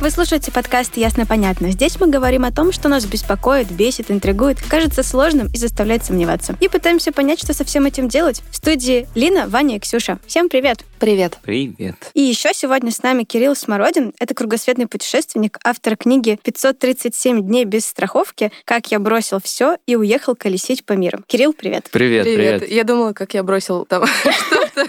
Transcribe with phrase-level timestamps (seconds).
[0.00, 1.72] Вы слушаете подкаст «Ясно-понятно».
[1.72, 6.56] Здесь мы говорим о том, что нас беспокоит, бесит, интригует, кажется сложным и заставляет сомневаться.
[6.60, 8.40] И пытаемся понять, что со всем этим делать.
[8.52, 10.20] В студии Лина, Ваня и Ксюша.
[10.24, 10.84] Всем привет!
[11.00, 11.38] Привет.
[11.42, 11.96] Привет.
[12.14, 14.12] И еще сегодня с нами Кирилл Смородин.
[14.20, 18.52] Это кругосветный путешественник, автор книги «537 дней без страховки.
[18.64, 21.20] Как я бросил все и уехал колесить по миру».
[21.26, 21.88] Кирилл, привет!
[21.90, 22.60] Привет, Привет.
[22.60, 22.70] привет.
[22.70, 24.06] Я думала, как я бросил там
[24.46, 24.86] что-то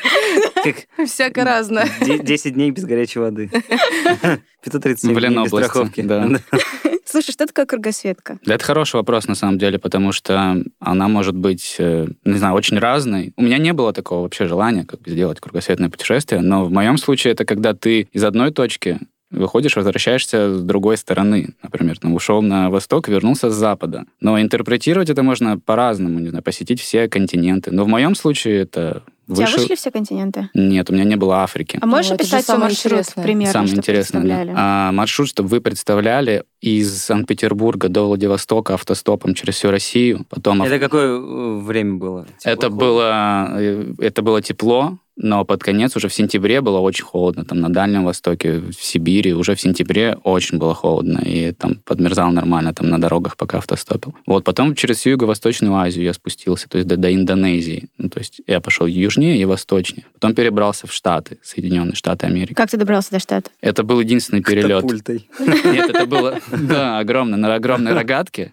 [0.63, 1.87] Как всяко разное.
[2.05, 3.49] де- 10 дней без горячей воды.
[4.63, 6.01] 537 В дней без страховки.
[6.01, 6.27] да.
[7.05, 8.37] Слушай, что такое кругосветка?
[8.45, 12.53] Да, это хороший вопрос, на самом деле, потому что она может быть, э, не знаю,
[12.53, 13.33] очень разной.
[13.35, 16.97] У меня не было такого вообще желания как бы сделать кругосветное путешествие, но в моем
[16.99, 18.99] случае это когда ты из одной точки
[19.31, 21.49] выходишь, возвращаешься с другой стороны.
[21.63, 24.05] Например, там, ушел на восток, вернулся с запада.
[24.21, 27.71] Но интерпретировать это можно по-разному, не знаю, посетить все континенты.
[27.71, 29.59] Но в моем случае это У тебя выше...
[29.59, 30.49] вышли все континенты?
[30.55, 31.77] Нет, у меня не было Африки.
[31.79, 33.23] А можешь Ну, это же описать свой маршрут интересное.
[33.23, 34.53] примерно, Самое интересное, да.
[34.55, 40.25] А, маршрут, чтобы вы представляли, из Санкт-Петербурга до Владивостока автостопом через всю Россию.
[40.29, 42.25] Потом Это какое э, время было?
[42.43, 47.03] это Тепло, было, э, это было тепло, но под конец уже в сентябре было очень
[47.03, 47.43] холодно.
[47.43, 51.19] Там на Дальнем Востоке, в Сибири уже в сентябре очень было холодно.
[51.25, 54.15] И там подмерзал нормально там на дорогах, пока автостопил.
[54.25, 57.89] Вот потом через всю Юго-Восточную Азию я спустился, то есть до, до Индонезии.
[57.97, 60.05] Ну, то есть я пошел южнее и восточнее.
[60.13, 62.53] Потом перебрался в Штаты, Соединенные Штаты Америки.
[62.53, 63.51] Как ты добрался до штата?
[63.59, 64.83] Это был единственный перелет.
[64.83, 65.29] Катапультой.
[65.65, 68.51] Нет, это было, да, огромно, на огромной рогатке.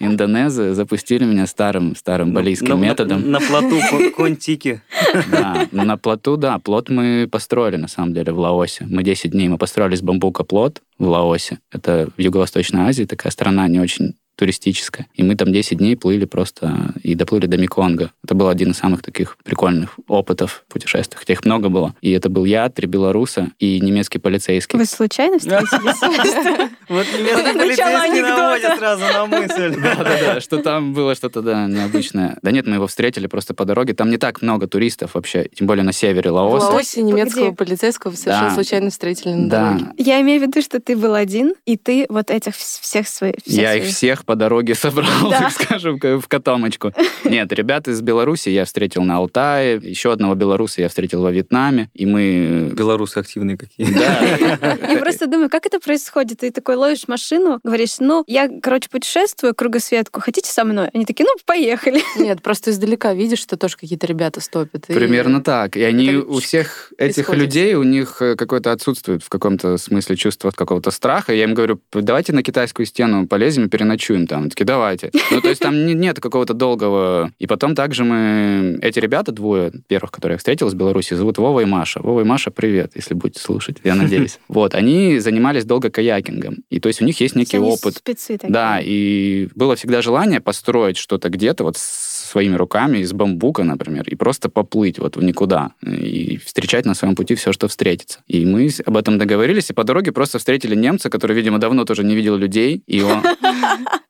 [0.00, 3.30] Индонезы запустили меня старым, старым балийским На- методом.
[3.30, 4.82] На плоту Кон- Контики.
[5.30, 8.86] Да, на плоту, да, плот мы построили, на самом деле, в Лаосе.
[8.88, 11.58] Мы 10 дней, мы построили из бамбука плот в Лаосе.
[11.70, 15.06] Это в Юго-Восточной Азии, такая страна не очень туристическая.
[15.14, 18.10] И мы там 10 дней плыли просто и доплыли до Меконга.
[18.24, 21.20] Это был один из самых таких прикольных опытов в путешествиях.
[21.20, 21.94] Хотя их много было.
[22.00, 24.76] И это был я, три белоруса и немецкий полицейский.
[24.76, 26.68] Вы случайно встретились?
[26.88, 29.74] Вот немецкий полицейский наводит сразу на мысль.
[29.82, 32.36] Да-да-да, что там было что-то, да, необычное.
[32.42, 33.94] Да нет, мы его встретили просто по дороге.
[33.94, 36.66] Там не так много туристов вообще, тем более на севере В Лаоса.
[36.66, 39.86] Лаосе немецкого полицейского совершенно случайно встретили на Да, дороге.
[39.96, 43.36] Я имею в виду, что ты был один, и ты вот этих вс- всех своих...
[43.46, 45.38] я их всех по дороге собрал, Да.
[45.40, 46.92] так скажем, в котомочку.
[47.24, 51.90] Нет, ребят из Беларуси я встретил на Алтае, еще одного белоруса я встретил во Вьетнаме,
[51.92, 52.70] и мы...
[52.72, 53.92] Белорусы активные какие.
[53.92, 56.38] Да, Я просто думаю, как это происходит?
[56.38, 60.88] Ты такой ловишь машину, говоришь, ну, я, короче, путешествую кругосветку, хотите со мной?
[60.94, 62.00] Они такие, ну, поехали.
[62.18, 64.88] Нет, просто издалека видишь, что тоже какие-то ребята стопят.
[64.88, 65.76] и- Примерно так.
[65.76, 67.42] И они это у всех этих исходит.
[67.42, 71.34] людей, у них э, какое-то отсутствует в каком-то смысле чувство какого-то страха.
[71.34, 74.42] Я им говорю, давайте на китайскую стену полезем и переночуем там.
[74.42, 75.10] Они такие, давайте.
[75.30, 77.32] Ну, то есть там не- нет какого-то долгого...
[77.38, 78.78] И потом также мы...
[78.82, 82.00] Эти ребята, двое первых, которые я встретил из Беларуси, зовут Вова и Маша.
[82.02, 84.38] Вова и Маша, привет, если будете слушать, я надеюсь.
[84.48, 86.58] Вот, они занимались долго каякингом.
[86.68, 87.96] И то есть у них есть некий опыт.
[87.96, 88.52] спецы такие.
[88.52, 94.14] Да, и было всегда желание построить что-то где-то вот своими руками из бамбука, например, и
[94.14, 98.20] просто поплыть вот в никуда и встречать на своем пути все, что встретится.
[98.26, 102.04] И мы об этом договорились, и по дороге просто встретили немца, который, видимо, давно тоже
[102.04, 103.22] не видел людей, и он...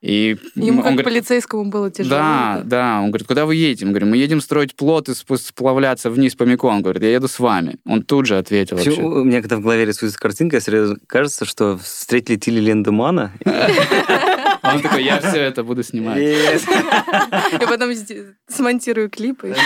[0.01, 2.17] И Ему он как говорит, полицейскому было тяжело.
[2.17, 3.01] да, да.
[3.01, 3.85] Он говорит, куда вы едете?
[3.85, 6.77] Мы говорим, мы едем строить плот и сплавляться вниз по Меконгу.
[6.77, 7.77] Он говорит, я еду с вами.
[7.87, 9.07] Он тут же ответил Вообще, вообще.
[9.07, 13.33] У меня когда в голове рисуется картинка, сразу кажется, что встретили Тилли Лендемана.
[14.63, 16.19] Он такой, я все это буду снимать.
[16.19, 17.91] Я потом
[18.49, 19.55] смонтирую клипы.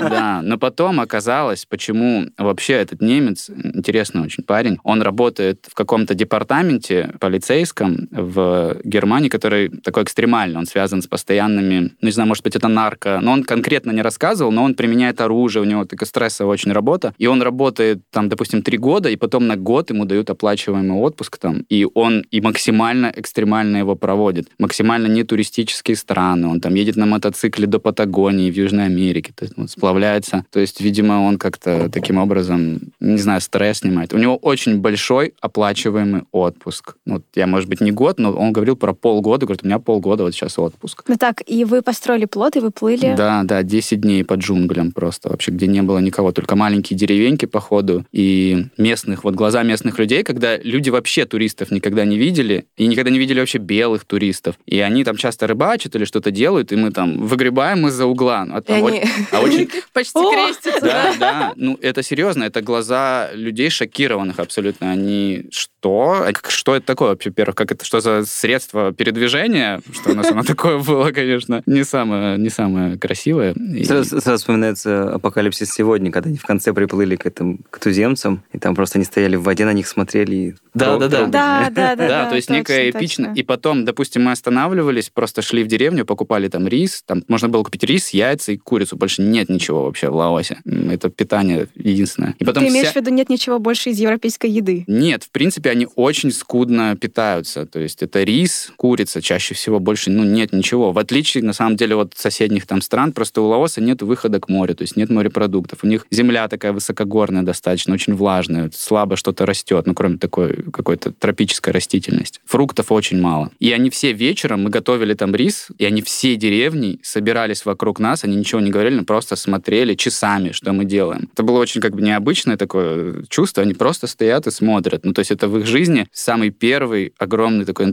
[0.00, 6.14] Да, но потом оказалось, почему вообще этот немец, интересный очень парень, он работает в каком-то
[6.14, 12.44] департаменте полицейском в Германии, который такой экстремальный, он связан с постоянными, ну, не знаю, может
[12.44, 16.06] быть, это нарко, но он конкретно не рассказывал, но он применяет оружие, у него такая
[16.06, 20.04] стрессовая очень работа, и он работает там, допустим, три года, и потом на год ему
[20.04, 26.48] дают оплачиваемый отпуск там, и он и максимально экстремально его проводит, максимально не туристические страны,
[26.48, 30.60] он там едет на мотоцикле до Патагонии в Южной Америке, то есть он сплавляется, то
[30.60, 34.12] есть, видимо, он как-то таким образом, не знаю, стресс снимает.
[34.12, 36.96] У него очень большой оплачиваемый отпуск.
[37.06, 40.24] Вот я, может быть, не год, но он говорил про полгода, говорит, у меня полгода
[40.24, 41.04] вот сейчас отпуск.
[41.06, 43.14] Ну так, и вы построили плот, и вы плыли.
[43.16, 47.44] Да, да, 10 дней по джунглям просто, вообще, где не было никого, только маленькие деревеньки,
[47.46, 52.86] походу, и местных, вот глаза местных людей, когда люди вообще туристов никогда не видели, и
[52.86, 56.76] никогда не видели вообще белых туристов, и они там часто рыбачат или что-то делают, и
[56.76, 58.46] мы там выгребаем из-за угла.
[58.50, 60.80] А И там они очень- а очень почти крестятся.
[60.80, 61.52] да, да.
[61.56, 62.44] Ну, это серьезно.
[62.44, 64.90] Это глаза людей шокированных абсолютно.
[64.90, 66.24] Они что?
[66.26, 67.54] А Что это такое вообще, во-первых?
[67.56, 71.84] Как это, что за средство средство передвижения, что у нас оно такое было, конечно, не
[71.84, 73.52] самое, не самое красивое.
[73.54, 78.42] И- Сразу, сразу вспоминается апокалипсис сегодня, когда они в конце приплыли к этим к туземцам,
[78.52, 80.34] и там просто они стояли в воде, на них смотрели.
[80.36, 81.26] и Да, да, да.
[81.26, 82.08] Да, да, да.
[82.08, 83.32] Да, то есть некое эпично.
[83.34, 87.62] И потом, допустим, мы останавливались, просто шли в деревню, покупали там рис, там можно было
[87.62, 88.96] купить рис, яйца и курицу.
[88.96, 90.58] Больше нет ничего вообще в Лаосе.
[90.90, 92.34] Это питание единственное.
[92.38, 94.84] И потом Ты имеешь вся- в виду, нет ничего больше из европейской еды?
[94.86, 97.64] Нет, в принципе, они очень скудно питаются.
[97.66, 100.92] То есть это рис, курица, чаще всего больше, ну, нет ничего.
[100.92, 104.48] В отличие, на самом деле, от соседних там стран, просто у Лаоса нет выхода к
[104.48, 105.84] морю, то есть нет морепродуктов.
[105.84, 111.12] У них земля такая высокогорная достаточно, очень влажная, слабо что-то растет, ну, кроме такой какой-то
[111.12, 112.40] тропической растительности.
[112.44, 113.50] Фруктов очень мало.
[113.58, 118.24] И они все вечером, мы готовили там рис, и они все деревни собирались вокруг нас,
[118.24, 121.28] они ничего не говорили, просто смотрели часами, что мы делаем.
[121.32, 125.04] Это было очень как бы необычное такое чувство, они просто стоят и смотрят.
[125.04, 127.86] Ну, то есть это в их жизни самый первый огромный такой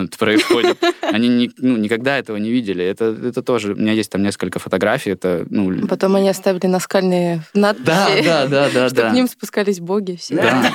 [0.00, 0.78] интертеймент происходит.
[1.12, 2.84] Они ни- ну, никогда этого не видели.
[2.84, 3.72] Это, это тоже...
[3.72, 5.86] У меня есть там несколько фотографий, это, ну...
[5.86, 9.10] Потом они оставили наскальные надписи, Да, да, да, да, что да.
[9.10, 10.36] к ним спускались боги все.
[10.36, 10.72] Да.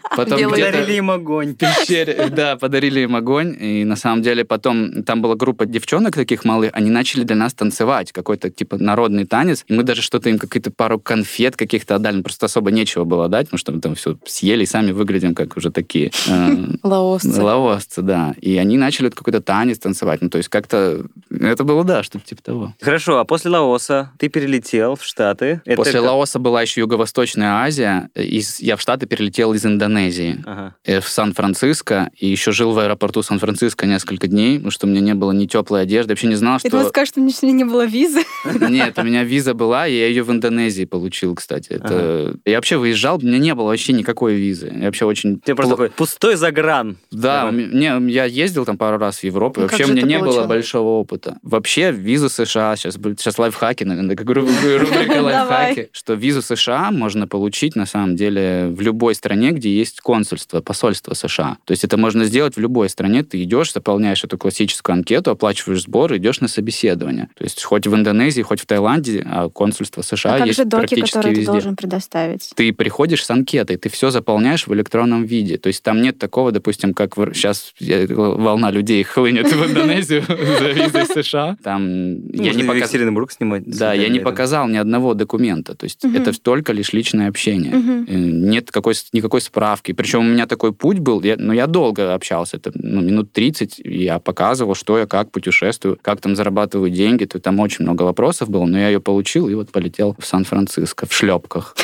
[0.16, 1.54] Потом Подарили им огонь.
[1.54, 6.44] пещере, да, подарили им огонь, и на самом деле потом там была группа девчонок таких
[6.44, 10.38] малых, они начали для нас танцевать, какой-то типа народный танец, и мы даже что-то им,
[10.38, 13.94] какие-то пару конфет каких-то отдали, ну, просто особо нечего было дать, потому что мы там
[13.94, 17.42] все съели и сами выглядим как уже такие э, Лаосцы.
[17.42, 18.34] лаосцы, да.
[18.40, 22.42] И они начали какой-то танец танцевать, ну, то есть как-то это было, да, что-то типа
[22.42, 22.74] того.
[22.80, 25.60] Хорошо, а после Лаоса ты перелетел в Штаты.
[25.64, 30.42] Это После как- Лаоса была еще Юго-Восточная Азия, из, я в Штаты перелетел из Индонезии.
[30.46, 30.74] Ага.
[30.84, 35.00] э, в Сан-Франциско и еще жил в аэропорту Сан-Франциско несколько дней, потому что у меня
[35.00, 36.10] не было ни теплой одежды.
[36.10, 36.90] Я вообще не знал, Я думала, что...
[36.90, 38.22] скажешь, что у меня не было визы.
[38.60, 41.68] Нет, у меня виза была, и я ее в Индонезии получил, кстати.
[41.72, 42.34] Это...
[42.44, 44.72] Я вообще выезжал, у меня не было вообще никакой визы.
[44.74, 45.40] Я вообще очень...
[45.40, 46.96] Ты просто такой пустой загран.
[47.10, 47.48] Да, Ага.
[47.50, 49.94] у меня- не, я ездил там пару раз в Европу, и Ну, как вообще у
[49.94, 50.46] меня ты не было получил?
[50.48, 51.38] большого опыта.
[51.42, 54.46] Вообще, визу США, сейчас, будет- сейчас лайфхаки, наверное, как ру-
[54.78, 60.00] рубрика лайфхаки, что визу США можно получить, на самом деле, в любой стране, где есть
[60.00, 61.58] консульство, посольство США.
[61.64, 63.22] То есть это можно сделать в любой стране.
[63.22, 67.28] Ты идешь, заполняешь эту классическую анкету, оплачиваешь сбор, идешь на собеседование.
[67.36, 70.64] То есть хоть в Индонезии, хоть в Таиланде, а консульство США А как есть же
[70.64, 72.50] доки, практически которые ты везде должен предоставить?
[72.54, 75.58] ты приходишь с анкетой, ты все заполняешь в электронном виде.
[75.58, 77.74] То есть там нет такого, допустим, как сейчас
[78.20, 81.56] волна людей хлынет в Индонезию за визой США.
[81.62, 82.62] Там я не.
[82.62, 83.64] Екатеринбург снимать.
[83.66, 85.74] Да, я не показал ни одного документа.
[85.74, 87.72] То есть это только лишь личное общение.
[87.72, 89.92] Э, Нет какой, никакой справки.
[89.92, 93.80] Причем у меня такой путь был, я, ну, я долго общался, это ну, минут 30,
[93.80, 97.24] и я показывал, что я, как путешествую, как там зарабатываю деньги.
[97.24, 101.06] То там очень много вопросов было, но я ее получил и вот полетел в Сан-Франциско
[101.06, 101.76] в шлепках.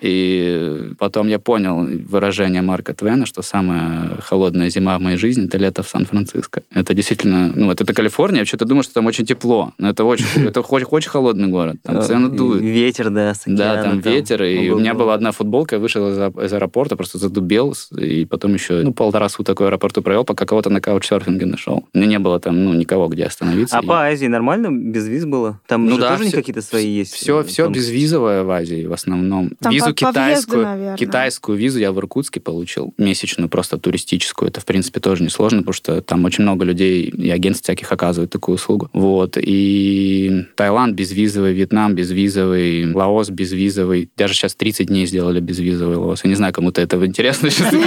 [0.00, 5.58] И потом я понял выражение Марка Твена, что самая холодная зима в моей жизни— это
[5.58, 6.62] лето в Сан-Франциско.
[6.72, 10.04] Это действительно, ну, вот это Калифорния, я что-то думал, что там очень тепло, но это
[10.04, 12.62] очень, это очень, очень холодный город, там постоянно дует.
[12.62, 16.08] Ветер, да, с Да, океана, там ветер, и у меня была одна футболка, я вышел
[16.10, 20.46] из, из аэропорта, просто задубел, и потом еще ну, полтора суток в аэропорту провел, пока
[20.46, 21.86] кого-то на каучсерфинге нашел.
[21.92, 23.78] У меня не было там ну, никого, где остановиться.
[23.78, 25.60] А И по Азии нормально без виз было?
[25.66, 27.12] Там Ну же да, тоже всё- какие-то свои есть?
[27.12, 29.50] Все, э, все безвизовое в Азии в основном.
[29.60, 34.48] Там визу по- по въезду, китайскую, китайскую визу я в Иркутске получил, месячную, просто туристическую.
[34.48, 38.30] Это, в принципе, тоже несложно, потому что там очень много людей и агентств всяких оказывают
[38.30, 38.88] такую услугу.
[38.92, 39.36] Вот.
[39.40, 44.10] И Таиланд безвизовый, Вьетнам безвизовый, Лаос безвизовый.
[44.16, 46.24] Даже сейчас 30 дней сделали безвизовый Лаос.
[46.24, 47.50] Я не знаю, кому-то это интересно.
[47.50, 47.72] сейчас.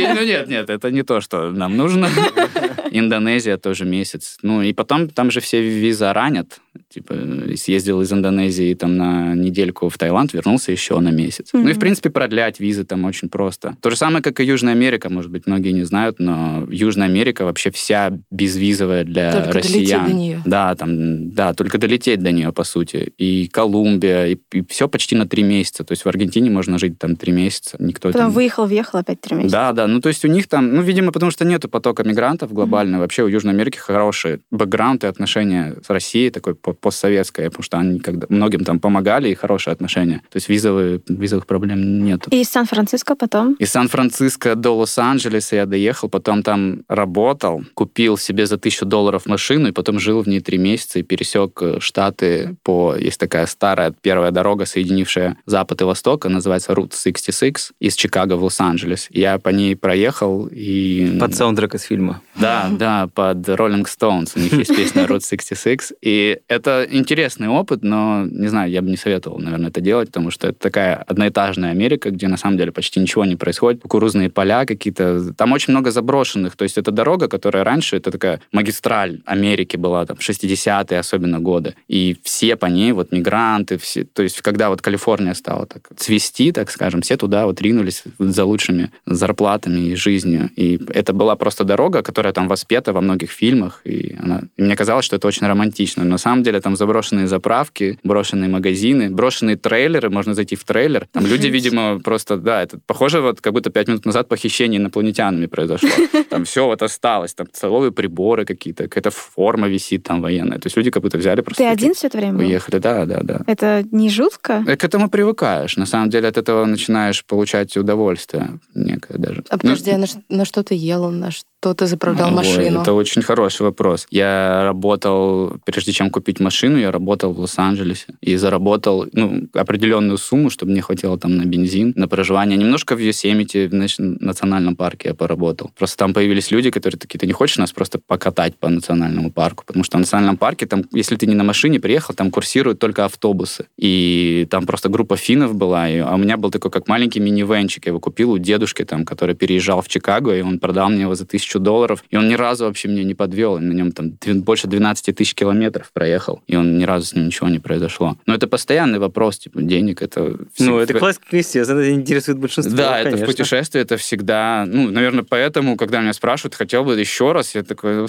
[0.00, 2.08] Ну нет, нет, это не то, что нам нужно.
[2.90, 4.38] Индонезия тоже месяц.
[4.42, 6.60] Ну и потом там же все виза ранят.
[6.88, 7.14] Типа
[7.56, 11.50] съездил из Индонезии там на недельку в Таиланд, вернулся еще на месяц.
[11.52, 13.76] Ну и в принципе продлять визы там очень просто.
[13.80, 17.44] То же самое, как и Южная Америка, может быть, многие не знают, но Южная Америка
[17.44, 20.06] вообще вся безвизовая для Только россиян.
[20.06, 20.42] до нее.
[20.44, 23.12] Да, там, да, только долететь до нее, по сути.
[23.18, 25.84] И Колумбия, и, все почти на три месяца.
[25.84, 27.76] То есть в Аргентине можно жить там три месяца.
[27.78, 28.30] Никто Потом там...
[28.32, 29.52] выехал, въехал опять три месяца.
[29.52, 29.86] Да, да.
[29.86, 32.79] Ну, то есть у них там, ну, видимо, потому что нету потока мигрантов глобально.
[32.88, 37.78] Вообще у Южной Америки хороший бэкграунд и отношения с Россией, такой по- постсоветское, потому что
[37.78, 40.22] они когда многим там помогали, и хорошие отношения.
[40.30, 42.30] То есть визовые, визовых проблем нету.
[42.30, 43.54] И из Сан-Франциско потом?
[43.54, 49.68] Из Сан-Франциско до Лос-Анджелеса я доехал, потом там работал, купил себе за тысячу долларов машину,
[49.68, 52.94] и потом жил в ней три месяца и пересек э, Штаты по...
[52.96, 58.34] Есть такая старая первая дорога, соединившая Запад и Восток, она называется Route 66, из Чикаго
[58.34, 58.80] в Лос-Анджелес.
[58.80, 59.08] Лос-Анджелес.
[59.10, 61.16] Я по ней проехал и...
[61.18, 62.22] Под саундтрек из фильма.
[62.36, 64.32] Да, да, под Rolling Stones.
[64.36, 65.92] У них есть песня Route 66.
[66.02, 70.30] И это интересный опыт, но, не знаю, я бы не советовал, наверное, это делать, потому
[70.30, 73.82] что это такая одноэтажная Америка, где на самом деле почти ничего не происходит.
[73.82, 75.32] Кукурузные поля какие-то.
[75.34, 76.56] Там очень много заброшенных.
[76.56, 81.74] То есть это дорога, которая раньше, это такая магистраль Америки была, там, 60-е особенно годы.
[81.88, 86.52] И все по ней, вот мигранты, все, то есть когда вот Калифорния стала так цвести,
[86.52, 90.50] так скажем, все туда вот ринулись за лучшими зарплатами и жизнью.
[90.56, 94.76] И это была просто дорога, которая там воспета во многих фильмах, и, она, и мне
[94.76, 96.04] казалось, что это очень романтично.
[96.04, 101.08] Но на самом деле там заброшенные заправки, брошенные магазины, брошенные трейлеры, можно зайти в трейлер.
[101.12, 105.46] Там люди, видимо, просто, да, это похоже, вот как будто пять минут назад похищение инопланетянами
[105.46, 105.88] произошло.
[106.30, 110.58] Там все вот осталось, там столовые приборы какие-то, какая-то форма висит там военная.
[110.58, 111.62] То есть люди как будто взяли просто...
[111.62, 112.44] Ты один все это время был?
[112.44, 113.40] Уехали, да, да, да.
[113.46, 114.62] Это не жутко?
[114.64, 115.76] К этому привыкаешь.
[115.76, 119.42] На самом деле от этого начинаешь получать удовольствие некое даже.
[119.48, 121.10] А подожди, а на, на что ты ел?
[121.10, 122.80] На что ты заправлял Ой, машину?
[122.80, 124.06] Это очень хороший вопрос.
[124.10, 130.48] Я работал, прежде чем купить машину, я работал в Лос-Анджелесе и заработал ну, определенную сумму,
[130.48, 132.56] чтобы мне хватило там на бензин, на проживание.
[132.56, 135.70] Немножко в Йосемите, в национальном парке я поработал.
[135.76, 139.64] Просто там появились люди, которые такие, ты не хочешь нас просто покатать по национальному парку?
[139.66, 143.04] Потому что в национальном парке, там, если ты не на машине приехал, там курсируют только
[143.04, 143.66] автобусы.
[143.76, 147.84] И там просто группа финнов была, и, а у меня был такой как маленький минивенчик.
[147.84, 151.14] Я его купил у дедушки, там, который переезжал в Чикаго, и он продал мне его
[151.14, 152.04] за тысячу долларов.
[152.10, 153.56] И он ни разу вообще меня не подвел.
[153.58, 156.42] И на нем там больше 12 тысяч километров проехал.
[156.46, 158.16] И он ни разу с ним ничего не произошло.
[158.26, 160.02] Но это постоянный вопрос, типа, денег.
[160.02, 163.26] Это Ну, всег- это классика, естественно, это интересует большинство, да, это в конечно.
[163.26, 168.06] путешествии, это всегда, ну, наверное, поэтому, когда меня спрашивают, хотел бы еще раз, я такой.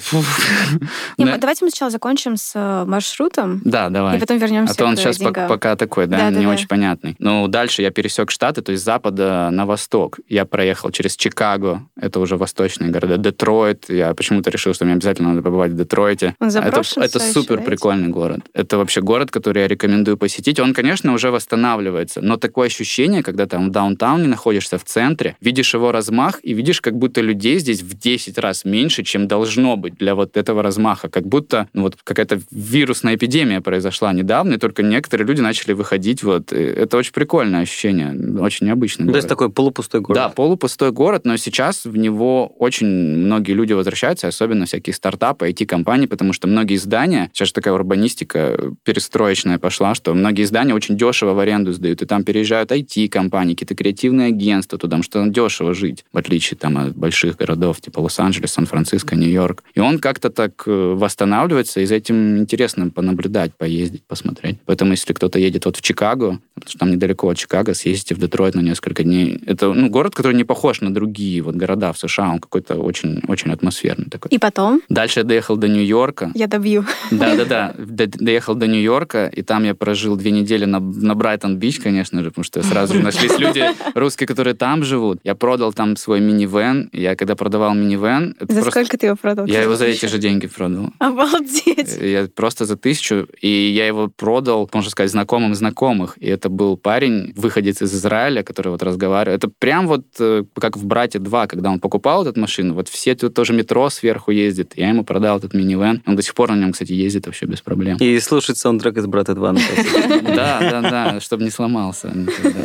[1.18, 1.32] Не, Да.
[1.32, 4.16] мы- Давайте мы сначала закончим с э, маршрутом, Да, давай.
[4.16, 6.48] и потом вернемся А то он к сейчас пока такой, да, не Да-да-да.
[6.52, 7.16] очень понятный.
[7.18, 10.18] Ну, дальше я пересек штаты, то есть с запада на восток.
[10.28, 13.86] Я проехал через Чикаго, это уже восточные города, Детройт.
[13.88, 16.36] Я почему-то решил, что мне обязательно надо побывать в Детройте.
[16.38, 18.40] Он это это супер прикольный город.
[18.52, 20.60] Это вообще город, который я рекомендую посетить.
[20.60, 25.74] Он, конечно, уже восстанавливается, но такое ощущение, когда там в даунтауне находишься в центре, видишь
[25.74, 29.96] его размах и видишь, как будто людей здесь в 10 раз меньше, чем должно быть
[29.96, 31.08] для вот этого размаха.
[31.08, 36.22] Как будто ну, вот какая-то вирусная эпидемия произошла недавно, и только некоторые люди начали выходить.
[36.22, 36.52] Вот.
[36.52, 40.16] И Это очень прикольное ощущение, очень необычный Ну, То есть такой полупустой город.
[40.16, 42.86] Да, полупустой город, но сейчас в него очень
[43.22, 48.58] многие люди возвращаются, особенно всякие стартапы, IT-компании, потому что многие здания, сейчас же такая урбанистика
[48.84, 53.74] перестроечная пошла, что многие здания очень дешево в аренду сдают, и там переезжают IT-компании, какие-то
[53.74, 58.00] креативные агентства туда, потому что там дешево жить, в отличие там от больших городов, типа
[58.00, 59.64] Лос-Анджелес, Сан-Франциско, Нью-Йорк.
[59.74, 64.58] И он как-то так э, восстанавливается, и за этим интересно понаблюдать, поездить, посмотреть.
[64.66, 68.18] Поэтому, если кто-то едет вот в Чикаго, потому что там недалеко от Чикаго, съездите в
[68.18, 69.40] Детройт на несколько дней.
[69.46, 73.11] Это ну, город, который не похож на другие вот города в США, он какой-то очень,
[73.28, 74.30] очень атмосферный такой.
[74.30, 76.30] И потом Дальше я доехал до Нью-Йорка.
[76.34, 76.84] я добью.
[77.10, 82.22] Да-да-да, До- доехал до Нью-Йорка, и там я прожил две недели на, на Брайтон-Бич, конечно
[82.22, 83.64] же, потому что сразу же нашлись люди
[83.94, 85.18] русские, которые там живут.
[85.24, 86.90] Я продал там свой минивэн.
[86.92, 88.36] Я когда продавал минивэн...
[88.40, 89.46] За просто- сколько ты его продал?
[89.46, 90.90] Я его за эти же деньги продал.
[90.98, 91.96] Обалдеть.
[92.00, 96.16] Я просто за тысячу, и я его продал, можно сказать, знакомым знакомых.
[96.18, 99.36] И это был парень, выходец из Израиля, который вот разговаривал.
[99.36, 103.01] Это прям вот э, как в «Брате 2», когда он покупал эту машину, вот все
[103.10, 104.72] тут тоже метро сверху ездит.
[104.76, 106.02] Я ему продал этот минивэн.
[106.06, 107.96] Он до сих пор на нем, кстати, ездит вообще без проблем.
[107.98, 109.52] И слушать саундтрек из «Брата 2».
[109.52, 110.22] например.
[110.36, 112.60] Да, да, да, чтобы не сломался никогда.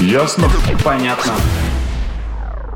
[0.00, 0.48] Ясно?
[0.84, 1.32] Понятно.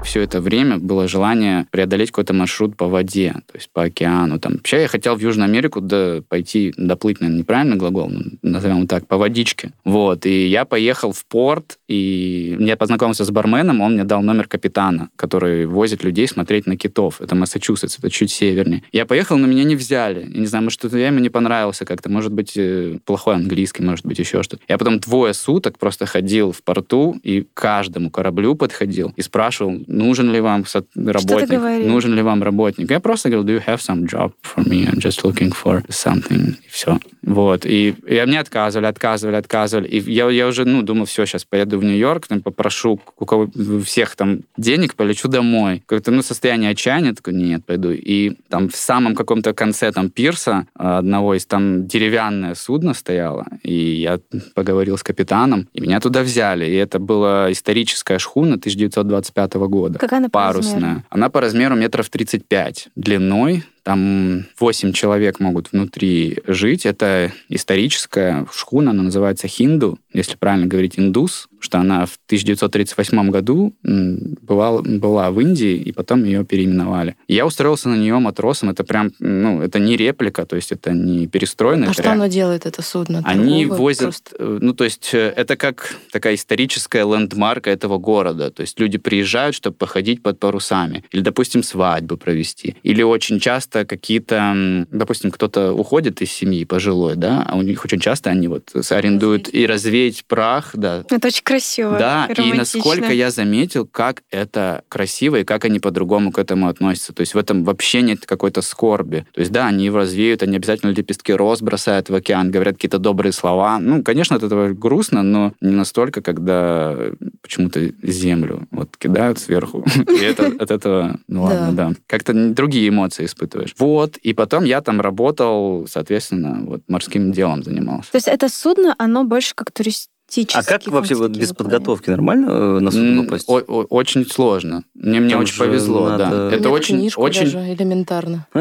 [0.05, 4.39] Все это время было желание преодолеть какой-то маршрут по воде, то есть по океану.
[4.39, 4.55] Там.
[4.55, 9.07] Вообще я хотел в Южную Америку да, пойти, доплыть, наверное, неправильно глагол, но назовем так,
[9.07, 9.73] по водичке.
[9.85, 14.47] Вот, и я поехал в порт, и я познакомился с барменом, он мне дал номер
[14.47, 17.21] капитана, который возит людей смотреть на китов.
[17.21, 18.83] Это Массачусетс, это чуть севернее.
[18.93, 20.29] Я поехал, но меня не взяли.
[20.29, 23.83] Я не знаю, может, что-то я ему не понравился как-то, может быть, э, плохой английский,
[23.83, 24.63] может быть, еще что-то.
[24.69, 30.33] Я потом двое суток просто ходил в порту и каждому кораблю подходил и спрашивал, нужен
[30.33, 32.91] ли вам работник, нужен ли вам работник.
[32.91, 34.87] Я просто говорил, do you have some job for me?
[34.87, 36.55] I'm just looking for something.
[36.67, 36.99] И все.
[37.23, 37.67] Вот.
[37.67, 39.89] И, и мне отказывали, отказывали, отказывали.
[39.89, 43.51] И я, я уже, ну, думал, все, сейчас поеду в Нью-Йорк, там попрошу у кого
[43.85, 45.83] всех там денег, полечу домой.
[45.87, 47.91] Как-то, ну, состояние отчаяния, такой, нет, пойду.
[47.91, 53.47] И там в самом каком-то конце там пирса а, одного из там деревянное судно стояло,
[53.63, 54.21] и я
[54.55, 56.67] поговорил с капитаном, и меня туда взяли.
[56.67, 59.80] И это была историческая шхуна 1925 года.
[59.99, 60.75] Какая она по парусная.
[60.75, 61.03] размеру?
[61.11, 66.87] Она по размеру метров 35 длиной, Там 8 человек могут внутри жить.
[66.87, 73.75] Это историческая шхуна, она называется Хинду, если правильно говорить, индус, что она в 1938 году
[73.83, 77.17] бывала, была в Индии, и потом ее переименовали.
[77.29, 78.71] Я устроился на нее матросом.
[78.71, 81.91] Это прям, ну, это не реплика, то есть это не перестроено.
[81.91, 82.25] А что реально.
[82.25, 83.23] оно делает, это судно?
[83.25, 84.37] Они возят, просто?
[84.39, 88.51] э, ну, то есть э, это как такая историческая лендмарка этого города.
[88.51, 91.05] То есть люди приезжают, чтобы походить под парусами.
[91.13, 92.77] Или, допустим, свадьбу провести.
[92.83, 97.85] Или очень часто какие-то, м, допустим, кто-то уходит из семьи пожилой, да, а у них
[97.85, 101.99] очень часто они вот арендуют и развеять прах, да, Это очень красиво.
[101.99, 102.57] да, и романтично.
[102.79, 107.13] насколько я заметил, как это красиво и как они по-другому к этому относятся.
[107.13, 109.27] То есть в этом вообще нет какой-то скорби.
[109.33, 112.99] То есть да, они его развеют, они обязательно лепестки роз бросают в океан, говорят какие-то
[112.99, 113.79] добрые слова.
[113.79, 116.97] Ну, конечно, от этого грустно, но не настолько, когда
[117.43, 119.85] почему-то землю вот кидают сверху.
[120.09, 121.93] И это от этого, ну ладно, да.
[122.07, 123.27] Как-то другие эмоции
[123.65, 123.75] испытываешь.
[123.79, 128.11] Вот, и потом я там работал, соответственно, вот морским делом занимался.
[128.13, 130.11] То есть это судно, оно больше как туристический.
[130.55, 133.49] А как вообще вот без подготовки нормально э, на судно М, попасть?
[133.49, 134.85] о- о- Очень сложно.
[134.95, 136.47] Мне, мне очень повезло, надо- да.
[136.49, 137.45] Это Нет, очень, книжку очень.
[137.45, 138.47] даже элементарно.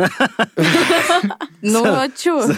[1.62, 2.50] Ну, а что?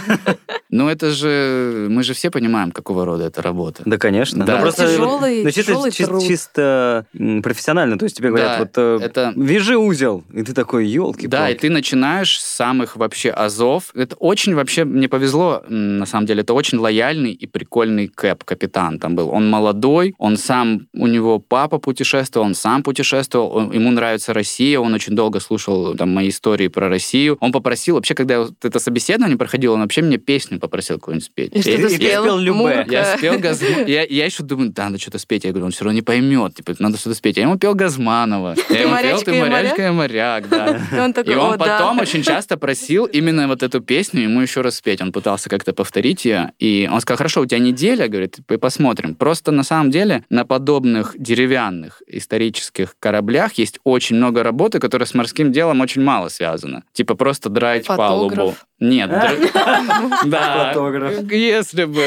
[0.70, 1.88] Ну, это же.
[1.90, 3.82] Мы же все понимаем, какого рода это работа.
[3.86, 4.46] Да, конечно.
[4.46, 4.58] Да.
[4.58, 7.06] Ну, просто, Тяжелый- ну, чисто,
[7.42, 7.98] профессионально.
[7.98, 10.24] То есть тебе говорят, вот э, это- вяжи узел.
[10.32, 13.92] И ты такой, елки Да, и ты начинаешь с самых вообще азов.
[13.96, 19.00] Это очень вообще, мне повезло, на самом деле, это очень лояльный и прикольный Кэп, капитан
[19.02, 19.30] там был.
[19.30, 24.80] Он молодой, он сам, у него папа путешествовал, он сам путешествовал, он- ему нравится Россия,
[24.80, 27.38] он очень долго слушал там мои истории про Россию.
[27.42, 31.52] Он попросил, вообще, когда вот это собеседование проходило, он вообще мне песню попросил какую-нибудь спеть.
[31.54, 32.22] И что Я- ты и ты спел?
[32.24, 32.86] спел любэ.
[32.90, 33.88] Я спел Газманова.
[33.88, 35.44] Я, я еще думаю, да, надо что-то спеть.
[35.44, 36.56] Я говорю, он все равно не поймет.
[36.56, 37.38] Типа, надо что-то спеть.
[37.38, 38.56] Я ему пел Газманова.
[38.70, 40.80] Я ему пел «Ты морячка и моряк», да.
[41.26, 45.02] И он потом очень часто просил именно вот эту песню ему еще раз спеть.
[45.02, 46.52] Он пытался как-то повторить ее.
[46.60, 48.58] И он сказал, хорошо, у тебя неделя, говорит, и
[48.92, 49.16] посмотрим.
[49.16, 55.14] Просто на самом деле на подобных деревянных исторических кораблях есть очень много работы, которая с
[55.14, 56.84] морским делом очень мало связана.
[56.94, 58.36] Типа просто драить Фотограф.
[58.36, 58.56] палубу.
[58.82, 59.10] Нет.
[59.12, 59.50] др-
[60.26, 60.70] Да.
[60.74, 61.32] Фотограф.
[61.32, 62.04] Если бы.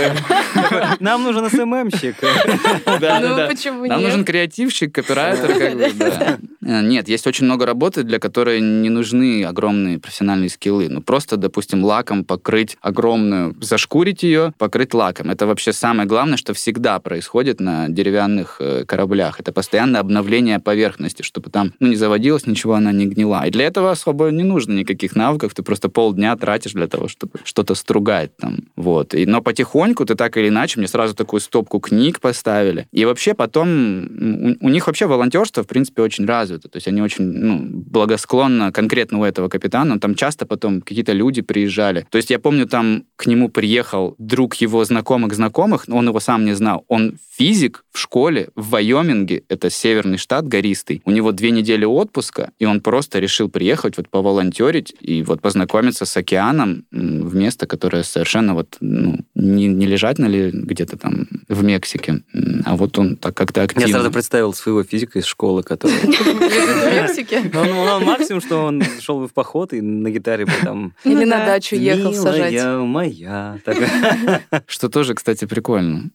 [1.01, 2.17] Нам нужен СММщик.
[2.21, 3.47] Да, Ну, да, да.
[3.47, 4.09] почему Нам нет?
[4.09, 6.39] нужен креативщик, копирайтер, как бы, да.
[6.67, 10.89] Э, Нет, есть очень много работы, для которой не нужны огромные профессиональные скиллы.
[10.89, 15.31] Ну, просто, допустим, лаком покрыть огромную, зашкурить ее, покрыть лаком.
[15.31, 19.39] Это вообще самое главное, что всегда происходит на деревянных э, кораблях.
[19.39, 23.47] Это постоянное обновление поверхности, чтобы там ну, не заводилось ничего, она не гнила.
[23.47, 27.41] И для этого особо не нужно никаких навыков, ты просто полдня тратишь для того, чтобы
[27.45, 28.59] что-то стругать там.
[28.77, 29.15] Вот.
[29.15, 32.89] И, но потихоньку ты так или иначе, мне сразу такую стопку книг поставили.
[32.93, 36.69] И вообще потом у, у них вообще волонтерство, в принципе, очень развито.
[36.69, 40.01] То есть они очень ну, благосклонно конкретно у этого капитана.
[40.01, 42.07] Там часто потом какие-то люди приезжали.
[42.11, 46.45] То есть я помню, там к нему приехал друг его знакомых знакомых, он его сам
[46.45, 46.85] не знал.
[46.89, 51.03] Он физик в школе в Вайоминге, это северный штат гористый.
[51.05, 56.07] У него две недели отпуска, и он просто решил приехать, вот поволонтерить и вот познакомиться
[56.07, 60.97] с океаном м, в место, которое совершенно вот ну, не, не лежать на ли где-то
[60.97, 62.23] там в Мексике,
[62.65, 63.89] а вот он так как-то Я активно.
[63.89, 65.93] сразу представил своего физика из школы, который...
[65.95, 67.51] В Мексике.
[67.53, 70.95] Ну, Он, он максимум, что он шел бы в поход и на гитаре бы там...
[71.05, 71.47] Или Ну на да.
[71.47, 72.53] дачу ехал сажать.
[72.53, 73.59] «Милая моя.
[74.67, 76.11] Что тоже, кстати, прикольно.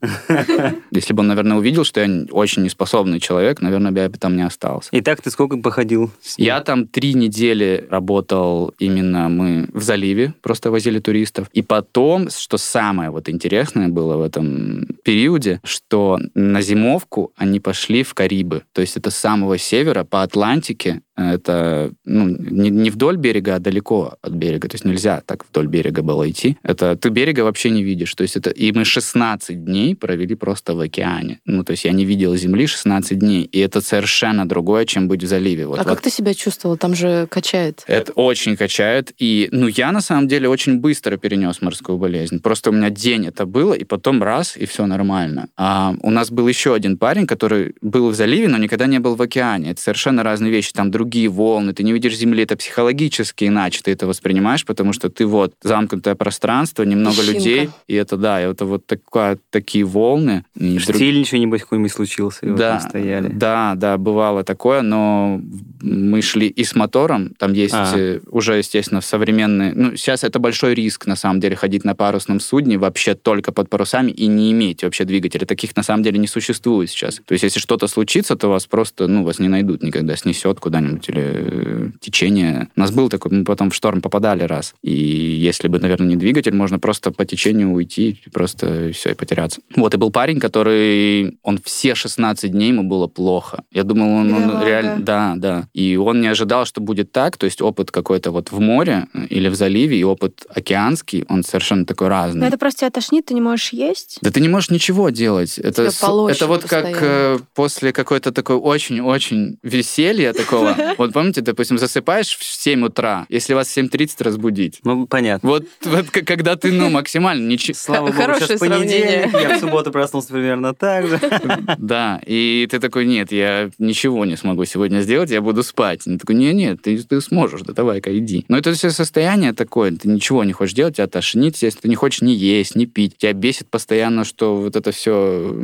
[0.91, 4.35] Если бы он, наверное, увидел, что я очень неспособный человек, наверное, бы я бы там
[4.35, 4.89] не остался.
[4.91, 6.11] И так ты сколько походил?
[6.37, 11.47] Я там три недели работал именно мы в заливе, просто возили туристов.
[11.53, 18.03] И потом, что самое вот интересное было в этом периоде, что на зимовку они пошли
[18.03, 18.63] в Карибы.
[18.73, 21.01] То есть это с самого севера по Атлантике.
[21.19, 24.67] Это ну, не, не вдоль берега, а далеко от берега.
[24.67, 26.57] То есть нельзя так вдоль берега было идти.
[26.63, 28.13] Это ты берега вообще не видишь.
[28.15, 28.49] То есть это...
[28.49, 31.39] И мы 16 дней провели просто в океане.
[31.45, 33.43] Ну, то есть я не видел земли 16 дней.
[33.43, 35.67] И это совершенно другое, чем быть в заливе.
[35.67, 36.77] Вот А в как ты себя чувствовал?
[36.77, 37.83] Там же качает.
[37.87, 39.11] это очень качает.
[39.17, 42.39] И, ну, я на самом деле очень быстро перенес морскую болезнь.
[42.39, 45.49] Просто у меня день это было, и потом раз, и все нормально.
[45.57, 49.15] А у нас был еще один парень, который был в заливе, но никогда не был
[49.15, 49.71] в океане.
[49.71, 50.71] Это совершенно разные вещи.
[50.73, 52.43] Там другие волны, ты не видишь земли.
[52.43, 57.37] Это психологически иначе ты это воспринимаешь, потому что ты вот замкнутое пространство, немного Песчинка.
[57.37, 60.45] людей, и это, да, и это вот такая, такие волны.
[60.55, 63.27] И друг- Штиль ничего-нибудь какой-нибудь случился, и вот да, там стояли.
[63.29, 65.41] да, да, бывало такое, но
[65.81, 67.93] мы шли и с мотором, там есть А.
[67.95, 69.73] э, уже, естественно, современные...
[69.73, 73.69] Ну, сейчас это большой риск, на самом деле, ходить на парусном судне вообще только под
[73.69, 75.45] парусами и не иметь вообще двигателя.
[75.45, 77.21] Таких, на самом деле, не существует сейчас.
[77.25, 80.98] То есть, если что-то случится, то вас просто, ну, вас не найдут никогда, снесет куда-нибудь
[81.07, 82.67] или э, течение.
[82.75, 84.73] У нас был такой, мы потом в шторм попадали раз.
[84.81, 89.61] И если бы, наверное, не двигатель, можно просто по течению уйти, просто все, и потеряться.
[89.75, 93.63] Вот, и был парень, который, он все 16 дней ему было плохо.
[93.71, 95.67] Я думал, он, он реально, да, да.
[95.73, 99.25] И он не ожидал, что будет так, то есть опыт какой-то вот в море э,
[99.27, 102.41] или в заливе, и опыт океанский, он совершенно такой разный.
[102.41, 104.19] Но это просто тебя тошнит, ты не можешь есть.
[104.21, 105.57] Да ты не можешь ничего делать.
[105.57, 106.97] Это, это вот как постоянно.
[107.01, 110.75] э, после какой-то такой очень-очень веселья такого.
[110.97, 114.79] Вот помните, допустим, засыпаешь в 7 утра, если вас в 7.30 разбудить.
[114.83, 115.49] Ну, понятно.
[115.49, 117.73] Вот, вот когда ты, ну, максимально ничего...
[117.77, 121.19] Слава богу, Хорошее сейчас понедельник, я в субботу проснулся примерно так же.
[121.77, 126.05] Да, и ты такой, нет, я ничего не смогу сегодня сделать, я буду спать.
[126.05, 128.45] И такой, нет, нет, ты, ты сможешь, да давай-ка иди.
[128.47, 131.95] Но это все состояние такое, ты ничего не хочешь делать, тебя тошнит, если ты не
[131.95, 133.17] хочешь ни есть, ни пить.
[133.17, 135.55] Тебя бесит постоянно, что вот это все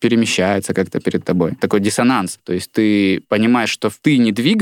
[0.00, 1.52] перемещается как-то перед тобой.
[1.60, 2.38] Такой диссонанс.
[2.44, 4.53] То есть ты понимаешь, что ты не двигаешься,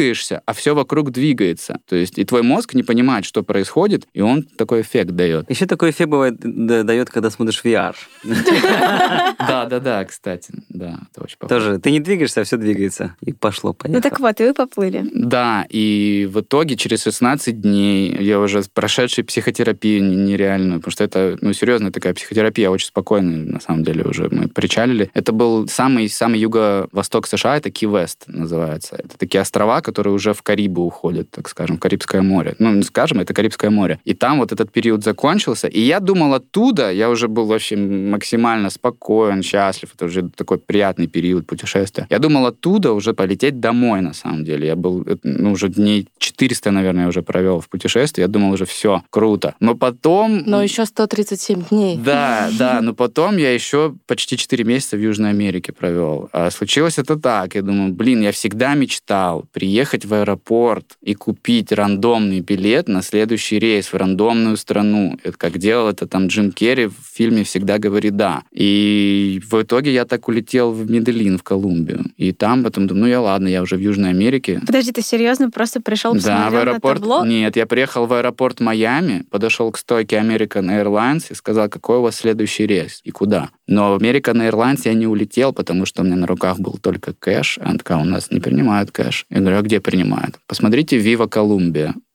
[0.47, 1.79] а все вокруг двигается.
[1.89, 5.49] То есть и твой мозг не понимает, что происходит, и он такой эффект дает.
[5.51, 7.95] Еще такой эффект бывает, да, дает, когда смотришь VR.
[8.25, 10.53] Да, да, да, кстати.
[10.69, 11.61] Да, это очень похоже.
[11.67, 13.17] Тоже ты не двигаешься, а все двигается.
[13.21, 14.03] И пошло, Ну поехало.
[14.03, 15.05] так вот, и вы поплыли.
[15.15, 21.37] Да, и в итоге через 16 дней я уже прошедший психотерапию нереальную, потому что это,
[21.41, 25.11] ну, серьезная такая психотерапия, очень спокойная, на самом деле, уже мы причалили.
[25.15, 28.97] Это был самый, самый юго-восток США, это Ки-Вест называется.
[28.97, 32.55] Это такие острова, которые уже в Карибы уходят, так скажем, в Карибское море.
[32.59, 33.99] Ну, не скажем, это Карибское море.
[34.05, 38.71] И там вот этот период закончился, и я думал оттуда, я уже был вообще максимально
[38.71, 42.07] спокоен, счастлив, это уже такой приятный период путешествия.
[42.11, 44.67] Я думал оттуда уже полететь домой, на самом деле.
[44.67, 48.23] Я был, э, ну, уже дней 400, наверное, уже провел в путешествии.
[48.23, 49.55] Я думал уже все, круто.
[49.61, 50.43] Но потом...
[50.47, 51.97] Но еще 137 дней.
[51.97, 56.29] Да, да, но потом я еще почти 4 месяца в Южной Америке провел.
[56.33, 57.55] А случилось это так.
[57.55, 63.59] Я думаю, блин, я всегда мечтал приехать в аэропорт и купить рандомный билет на следующий
[63.59, 65.19] рейс в рандомную страну.
[65.25, 68.43] Это как делал это там Джим Керри в фильме «Всегда говори да».
[68.53, 72.05] И в итоге я так улетел в Медellин, в Колумбию.
[72.17, 74.61] И там потом думаю, ну я ладно, я уже в Южной Америке.
[74.67, 77.01] Подожди, ты серьезно просто пришел, Да, в аэропорт.
[77.01, 77.25] на табло?
[77.25, 82.03] Нет, я приехал в аэропорт Майами, подошел к стойке American Airlines и сказал, какой у
[82.03, 83.51] вас следующий рейс и куда.
[83.67, 87.15] Но в American Airlines я не улетел, потому что у меня на руках был только
[87.15, 87.59] кэш.
[87.63, 89.27] Она такая, у нас не принимают кэш.
[89.31, 90.39] Я говорю, где принимают?
[90.47, 91.95] Посмотрите Viva Колумбия.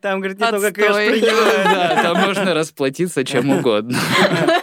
[0.00, 1.64] Там, говорит, не только кэш принимают.
[1.64, 3.96] Да, там можно расплатиться чем угодно.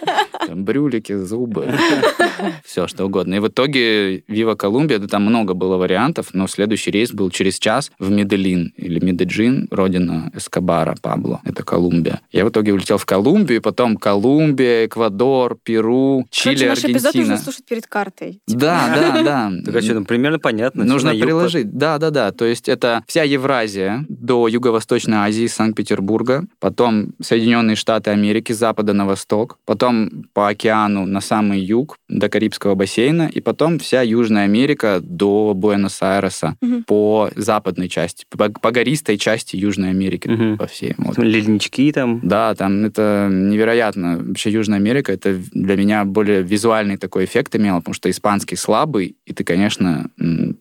[0.50, 1.72] Там брюлики, зубы,
[2.66, 3.36] все что угодно.
[3.36, 7.60] И в итоге Вива Колумбия, да, там много было вариантов, но следующий рейс был через
[7.60, 11.40] час в Медellин или Медеджин, родина Эскобара Пабло.
[11.46, 12.22] Это Колумбия.
[12.32, 17.30] Я в итоге улетел в Колумбию, потом Колумбия, Эквадор, Перу, Чили, Короче, наш эпизод Аргентина.
[17.30, 18.42] нужно слушать перед картой.
[18.48, 19.52] Да, да, да.
[19.66, 20.84] Так а что, ну, примерно понятно.
[20.84, 21.78] Нужно приложить.
[21.78, 22.32] Да, да, да.
[22.32, 28.94] То есть это вся Евразия до Юго-Восточной Азии, Санкт-Петербурга, потом Соединенные Штаты Америки с запада
[28.94, 34.46] на восток, потом по океану на самый юг до Карибского бассейна, и потом вся Южная
[34.46, 36.86] Америка до Буэнос-Айреса Мгм.
[36.86, 40.58] по западной части, по, по гористой части Южной Америки Мгм.
[40.58, 40.96] по всей.
[40.98, 41.18] Вот.
[41.18, 42.22] Леднички там.
[42.24, 44.20] Да, там это невероятно.
[44.28, 49.18] Вообще Южная Америка, это для меня более визуальный такой эффект имело, потому что испанский слабый,
[49.26, 50.10] и ты, конечно,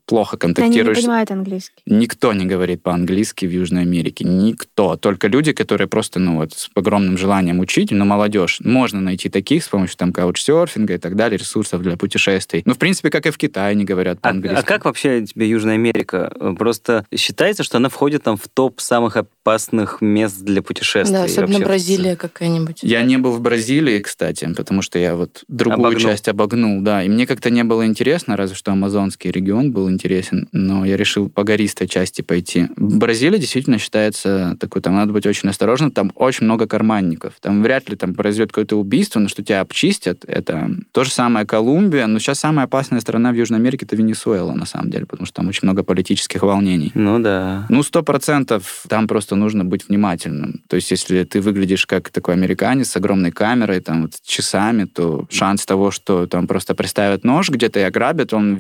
[0.08, 0.98] плохо Они не контактируешь.
[0.98, 1.82] понимают английский.
[1.86, 4.24] Никто не говорит по-английски в Южной Америке.
[4.24, 4.96] Никто.
[4.96, 8.58] Только люди, которые просто, ну вот, с огромным желанием учить, ну, молодежь.
[8.64, 12.62] Можно найти таких с помощью там каучсерфинга и так далее, ресурсов для путешествий.
[12.64, 14.58] Ну, в принципе, как и в Китае не говорят А, по-английски.
[14.58, 16.32] а как вообще тебе Южная Америка?
[16.58, 21.16] Просто считается, что она входит там в топ самых опасных мест для путешествий.
[21.16, 22.78] Да, особенно вообще в Бразилия какая-нибудь.
[22.82, 26.00] Я не был в Бразилии, кстати, потому что я вот другую Обогнул.
[26.10, 27.02] часть обогнул, да.
[27.02, 31.28] И мне как-то не было интересно, разве что амазонский регион был интересен, но я решил
[31.28, 32.68] по гористой части пойти.
[32.76, 37.34] Бразилия действительно считается такой, там надо быть очень осторожным, там очень много карманников.
[37.40, 41.46] Там вряд ли там произойдет какое-то убийство, но что тебя обчистят, это то же самое
[41.46, 45.26] Колумбия, но сейчас самая опасная страна в Южной Америке это Венесуэла, на самом деле, потому
[45.26, 46.92] что там очень много политических волнений.
[46.94, 47.66] Ну да.
[47.68, 50.62] Ну, сто процентов там просто нужно быть внимательным.
[50.68, 55.26] То есть, если ты выглядишь как такой американец с огромной камерой, там, вот, часами, то
[55.30, 58.58] шанс того, что там просто приставят нож где-то и ограбят, он,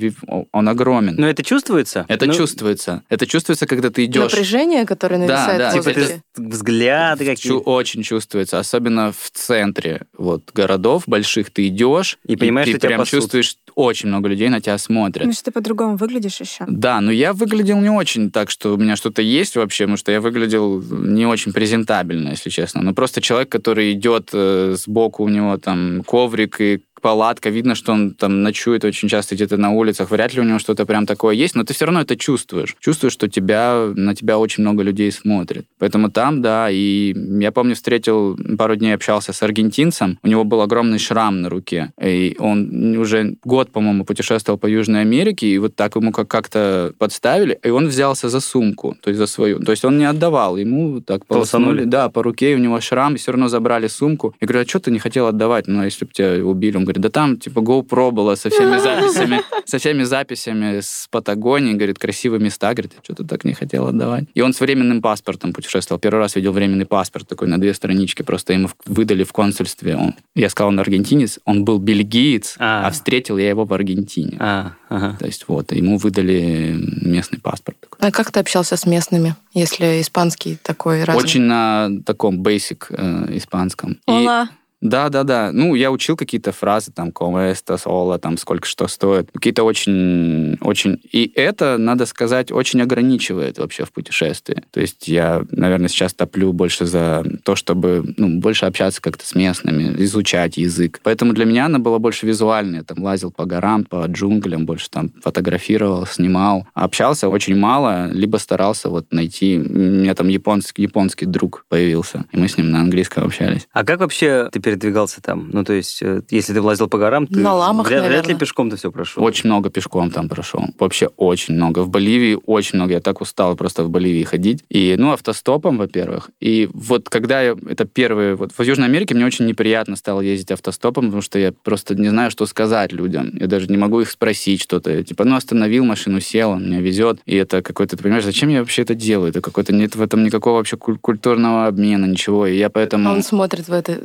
[0.52, 1.14] он огромен.
[1.16, 2.04] Но это чувствуется?
[2.08, 3.02] Это Ну, чувствуется.
[3.08, 4.32] Это чувствуется, когда ты идешь.
[4.32, 6.22] Напряжение, которое Да, нависает да, в Типа воздухе.
[6.34, 12.36] ты взгляды Чу- какие очень чувствуется, особенно в центре вот городов больших ты идешь И
[12.36, 13.10] понимаешь, ты что прям пасут.
[13.20, 15.26] чувствуешь, очень много людей на тебя смотрят.
[15.26, 16.64] Ну, что ты по-другому выглядишь еще.
[16.68, 20.12] Да, но я выглядел не очень так, что у меня что-то есть вообще, потому что
[20.12, 22.82] я выглядел не очень презентабельно, если честно.
[22.82, 27.92] Но просто человек, который идет э, сбоку, у него там коврик и палатка, видно, что
[27.92, 31.34] он там ночует очень часто где-то на улицах, вряд ли у него что-то прям такое
[31.34, 32.76] есть, но ты все равно это чувствуешь.
[32.80, 35.66] Чувствуешь, что тебя, на тебя очень много людей смотрит.
[35.78, 40.60] Поэтому там, да, и я помню, встретил, пару дней общался с аргентинцем, у него был
[40.60, 45.74] огромный шрам на руке, и он уже год, по-моему, путешествовал по Южной Америке, и вот
[45.76, 49.60] так ему как-то подставили, и он взялся за сумку, то есть за свою.
[49.60, 53.18] То есть он не отдавал, ему так полосанули, да, по руке, у него шрам, и
[53.18, 54.34] все равно забрали сумку.
[54.40, 55.66] Я говорю, а что ты не хотел отдавать?
[55.66, 56.76] Ну, а если бы тебя убили?
[56.76, 61.74] Он говорит, да там, типа, GoPro было со всеми записями, со всеми записями с Патагонии,
[61.74, 64.24] говорит, красивые места, говорит, я что-то так не хотел отдавать.
[64.34, 66.00] И он с временным паспортом путешествовал.
[66.00, 69.96] Первый раз видел временный паспорт такой на две странички, просто ему выдали в консульстве.
[69.96, 74.36] Он, я сказал, он аргентинец, он был бельгиец, а, а встретил я его в Аргентине.
[74.40, 75.16] А, ага.
[75.18, 77.76] То есть вот, ему выдали местный паспорт.
[77.98, 81.22] А как ты общался с местными, если испанский такой разный?
[81.22, 83.98] Очень на таком basic э, испанском.
[84.06, 84.48] Ола.
[84.80, 85.50] Да, да, да.
[85.52, 89.30] Ну, я учил какие-то фразы, там, estas, hola, там, сколько что стоит.
[89.32, 91.00] Какие-то очень, очень...
[91.10, 94.62] И это, надо сказать, очень ограничивает вообще в путешествии.
[94.70, 99.34] То есть я, наверное, сейчас топлю больше за то, чтобы, ну, больше общаться как-то с
[99.34, 101.00] местными, изучать язык.
[101.02, 102.84] Поэтому для меня она была больше визуальная.
[102.84, 106.66] Там лазил по горам, по джунглям, больше там фотографировал, снимал.
[106.74, 109.58] Общался очень мало, либо старался вот найти...
[109.58, 113.66] У меня там японский, японский друг появился, и мы с ним на английском общались.
[113.72, 115.48] А как вообще ты передвигался там?
[115.52, 118.22] Ну, то есть, э, если ты лазил по горам, ты На ламах, вряд, наверное.
[118.22, 119.24] вряд ли пешком ты все прошел.
[119.24, 120.62] Очень много пешком там прошел.
[120.78, 121.80] Вообще очень много.
[121.80, 122.92] В Боливии очень много.
[122.92, 124.64] Я так устал просто в Боливии ходить.
[124.68, 126.30] И, ну, автостопом, во-первых.
[126.40, 127.56] И вот когда я...
[127.68, 128.34] Это первые...
[128.34, 132.10] Вот в Южной Америке мне очень неприятно стало ездить автостопом, потому что я просто не
[132.10, 133.30] знаю, что сказать людям.
[133.40, 134.90] Я даже не могу их спросить что-то.
[134.90, 137.20] Я, типа, ну, остановил машину, сел, он меня везет.
[137.24, 137.96] И это какой-то...
[137.96, 139.30] Ты понимаешь, зачем я вообще это делаю?
[139.30, 139.72] Это какой-то...
[139.72, 142.46] Нет в этом никакого вообще куль- культурного обмена, ничего.
[142.46, 143.10] И я поэтому...
[143.10, 143.98] Он смотрит в это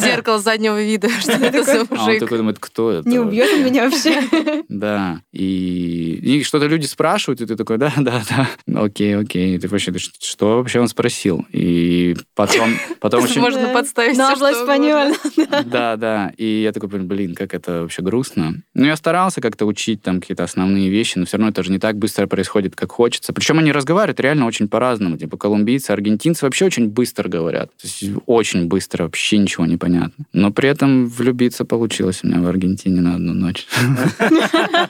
[0.00, 2.20] зеркало заднего вида, что это за А он мужик.
[2.20, 3.08] такой думает, кто это?
[3.08, 4.22] Не убьет он меня вообще.
[4.68, 5.20] Да.
[5.32, 9.56] И, и что-то люди спрашивают, и ты такой, да, да, да, окей, окей.
[9.56, 11.46] И ты вообще, ты что вообще он спросил?
[11.52, 13.40] И потом, потом очень...
[13.40, 15.62] Можно подставить Но habla что.
[15.64, 16.32] Да, да.
[16.36, 18.62] И я такой, блин, как это вообще грустно.
[18.74, 21.78] Ну, я старался как-то учить там какие-то основные вещи, но все равно это же не
[21.78, 23.32] так быстро происходит, как хочется.
[23.32, 25.16] Причем они разговаривают реально очень по-разному.
[25.16, 27.70] Типа колумбийцы, аргентинцы вообще очень быстро говорят.
[27.76, 29.85] То есть очень быстро, вообще ничего не понятно.
[30.32, 33.66] Но при этом влюбиться получилось у меня в Аргентине на одну ночь.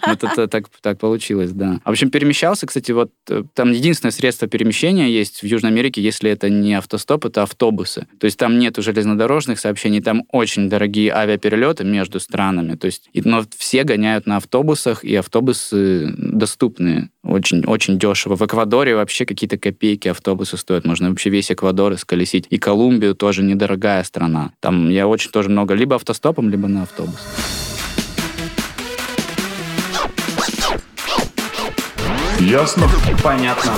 [0.06, 1.80] Вот это так, получилось, да.
[1.84, 6.30] В общем, перемещался, кстати, вот э, там единственное средство перемещения есть в Южной Америке, если
[6.30, 8.06] это не автостоп, это автобусы.
[8.20, 12.76] То есть там нету железнодорожных сообщений, там очень дорогие авиаперелеты между странами.
[12.76, 17.10] То есть, но все гоняют на автобусах, и автобусы доступные.
[17.22, 18.36] Очень, очень дешево.
[18.36, 20.84] В Эквадоре вообще какие-то копейки автобусы стоят.
[20.84, 22.46] Можно вообще весь Эквадор исколесить.
[22.50, 24.52] И Колумбию тоже недорогая страна.
[24.60, 27.20] Там я очень тоже много либо автостопом, либо на автобус.
[32.40, 32.88] Ясно?
[33.22, 33.72] Понятно.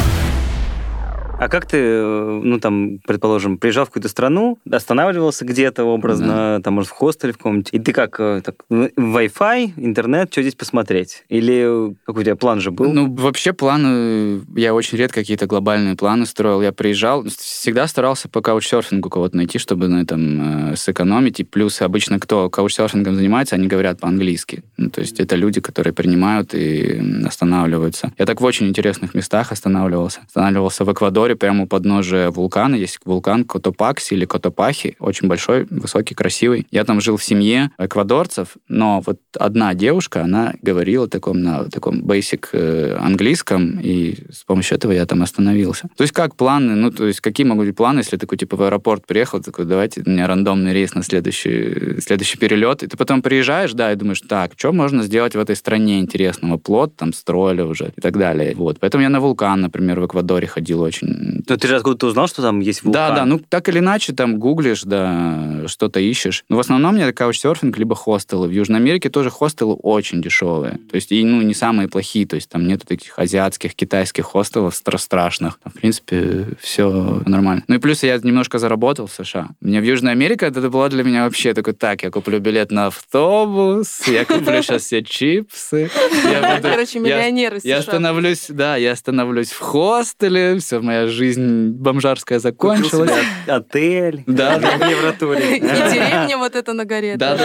[1.41, 6.75] А как ты, э, ну, там, предположим, приезжал в какую-то страну, останавливался где-то образно, там,
[6.75, 10.57] может, в хостеле в каком-нибудь, и ты как, э, так, в- Wi-Fi, интернет, что здесь
[10.57, 11.25] посмотреть?
[11.29, 12.93] Или э, какой у тебя план же был?
[12.93, 16.61] Ну, вообще планы, я очень редко какие-то глобальные планы строил.
[16.61, 21.39] Я приезжал, всегда старался по каучсерфингу кого-то найти, чтобы на этом э, сэкономить.
[21.39, 24.65] И плюс обычно кто каучсерфингом занимается, они говорят по-английски.
[24.77, 28.13] Ну, то есть это люди, которые принимают и останавливаются.
[28.19, 30.21] Я так в очень интересных местах останавливался.
[30.27, 32.75] Останавливался в Эквадоре, прямо у подножия вулкана.
[32.75, 34.97] Есть вулкан Котопакси или Котопахи.
[34.99, 36.67] Очень большой, высокий, красивый.
[36.71, 42.03] Я там жил в семье эквадорцев, но вот одна девушка, она говорила таком, на таком
[42.03, 45.89] basic э, английском, и с помощью этого я там остановился.
[45.97, 48.63] То есть как планы, ну, то есть какие могут быть планы, если такой, типа, в
[48.63, 53.23] аэропорт приехал, такой, давайте, у меня рандомный рейс на следующий, следующий перелет, и ты потом
[53.23, 56.59] приезжаешь, да, и думаешь, так, что можно сделать в этой стране интересного?
[56.59, 58.55] Плод там строили уже и так далее.
[58.55, 58.79] Вот.
[58.81, 62.43] Поэтому я на вулкан, например, в Эквадоре ходил очень Ну, ты же откуда-то узнал, что
[62.43, 63.09] там есть вулкан?
[63.11, 66.45] да, да, ну так или иначе, там гуглишь, да, что-то ищешь.
[66.49, 68.47] Но в основном мне каучсерфинг либо хостелы.
[68.49, 70.79] В Южной Америке тоже хостелы очень дешевые.
[70.91, 72.27] То есть, и, ну, не самые плохие.
[72.27, 75.59] То есть, там нету таких азиатских, китайских хостелов стра- страшных.
[75.63, 77.65] Там, в принципе, все нормально.
[77.67, 79.49] Ну и плюс я немножко заработал в США.
[79.61, 82.87] Мне в Южной Америке это было для меня вообще такой, так, я куплю билет на
[82.87, 85.91] автобус, я куплю сейчас все чипсы.
[86.31, 87.93] я буду- Короче, я- миллионер из я США.
[87.93, 93.11] остановлюсь, да, я остановлюсь в хостеле, все, моя жизнь бомжарская Купил закончилась.
[93.11, 94.23] себе отель.
[94.27, 94.79] Да, да.
[94.79, 95.57] В Евротуре.
[95.57, 97.17] И деревня вот это на горе.
[97.17, 97.45] Да, да,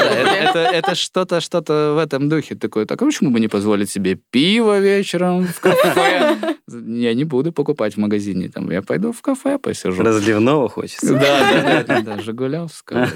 [0.71, 2.86] это, что-то, что-то в этом духе такое.
[2.86, 6.38] Так а почему бы не позволить себе пиво вечером в кафе?
[6.67, 10.02] Я не буду покупать в магазине, там, я пойду в кафе посижу.
[10.02, 11.13] Разливного хочется.
[11.13, 13.10] Да, да, да, да, да, Жигулевского.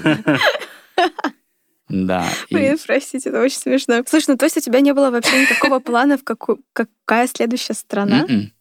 [1.88, 2.26] Да.
[2.50, 4.02] и- Блин, простите, это очень смешно.
[4.06, 7.72] Слушай, ну то есть у тебя не было вообще никакого плана, в какую, какая следующая
[7.74, 8.24] страна?
[8.28, 8.52] Мгм.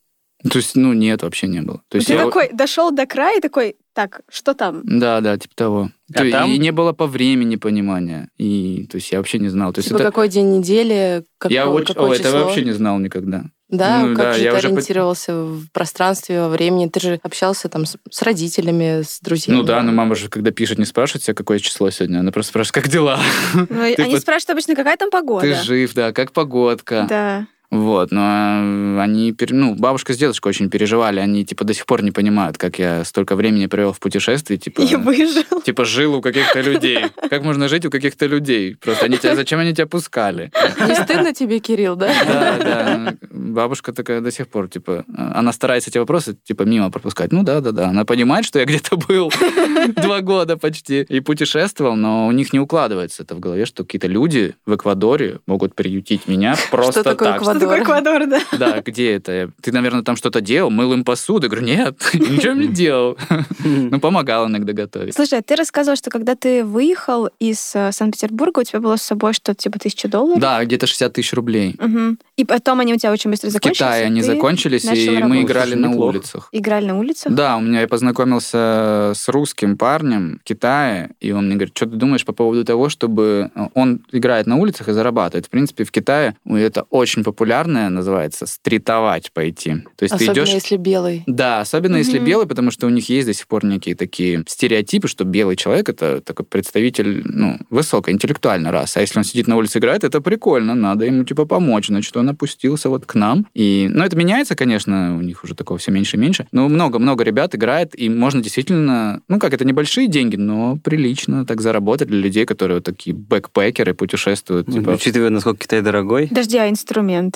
[0.44, 1.82] То есть, ну, нет, вообще не было.
[1.90, 4.82] То есть Ты я- такой дошел до края и такой, так, что там?
[4.84, 5.90] Да, да, типа того.
[6.14, 8.30] А То там- И не было по времени понимания.
[8.38, 9.74] И, то есть я вообще не знал.
[9.74, 10.06] То есть Типа это...
[10.06, 11.88] какой день недели, какое, я очень...
[11.96, 12.40] какое О, это число?
[12.46, 13.46] вообще не знал никогда.
[13.70, 16.88] Да, Ну, как да, же я ты уже по- ориентировался в пространстве, во времени?
[16.88, 19.58] Ты же общался там с, с родителями, с друзьями.
[19.58, 22.20] Ну да, но мама же, когда пишет, не спрашивает себя, какое число сегодня.
[22.20, 23.20] Она просто спрашивает, как дела?
[23.56, 25.42] Ну, они под- спрашивают обычно, какая там погода?
[25.42, 27.08] Ты жив, да, как погодка.
[27.10, 27.48] Да.
[27.70, 32.02] Вот, но э, они, ну, бабушка с дедушкой очень переживали, они, типа, до сих пор
[32.02, 34.82] не понимают, как я столько времени провел в путешествии, типа...
[34.82, 35.62] И выжил.
[35.66, 37.08] Типа жил у каких-то людей.
[37.30, 38.76] Как можно жить у каких-то людей?
[38.76, 40.50] Просто они тебя, зачем они тебя пускали?
[40.88, 42.14] Не стыдно тебе, Кирилл, да?
[42.26, 43.14] Да, да.
[43.32, 47.34] Бабушка такая до сих пор, типа, она старается эти вопросы, типа, мимо пропускать.
[47.34, 47.90] Ну да, да, да.
[47.90, 49.30] Она понимает, что я где-то был
[49.96, 54.08] два года почти и путешествовал, но у них не укладывается это в голове, что какие-то
[54.08, 57.42] люди в Эквадоре могут приютить меня просто так.
[57.58, 57.78] Эквадор?
[57.78, 58.42] Что такое Эквадор, да?
[58.58, 59.52] Да, где это?
[59.62, 61.46] Ты, наверное, там что-то делал, мыл им посуду.
[61.48, 63.18] Я говорю, нет, ничего не делал.
[63.64, 65.14] Ну, помогал иногда готовить.
[65.16, 69.02] Слушай, а ты рассказывал, что когда ты выехал из э, Санкт-Петербурга, у тебя было с
[69.02, 70.40] собой что-то типа тысяча долларов?
[70.40, 71.76] Да, где-то 60 тысяч рублей.
[71.80, 72.18] Мгм.
[72.38, 73.78] И потом они у тебя очень быстро В закончились.
[73.78, 76.50] Китае и они закончились, и мы играли на улицах.
[76.52, 77.34] Играли на улицах?
[77.34, 81.86] Да, у меня я познакомился с русским парнем в Китае, и он мне говорит, что
[81.86, 83.52] ты думаешь по поводу того, чтобы...
[83.56, 85.46] э, Он играет на улицах и зарабатывает.
[85.48, 89.76] В принципе, в Китае это очень популярное, называется, стритовать пойти.
[89.96, 90.54] То есть Особенно ты идешь...
[90.54, 91.24] если белый.
[91.28, 92.28] Да, особенно если Мгм.
[92.28, 95.88] белый, потому что у них есть до сих пор некие такие стереотипы, что белый человек
[95.88, 98.98] это такой представитель, ну, высокой интеллектуальной расы.
[98.98, 101.88] А если он сидит на улице играет, это прикольно, надо ему типа помочь.
[101.88, 103.48] Значит, он опустился вот к нам.
[103.54, 106.48] И, ну, это меняется, конечно, у них уже такого все меньше и меньше.
[106.52, 111.62] Но много-много ребят играет, и можно действительно, ну, как это небольшие деньги, но прилично так
[111.62, 114.68] заработать для людей, которые вот такие бэкпекеры, путешествуют.
[114.68, 116.28] Типа, Учитывая, насколько Китай дорогой.
[116.28, 116.68] Подожди, а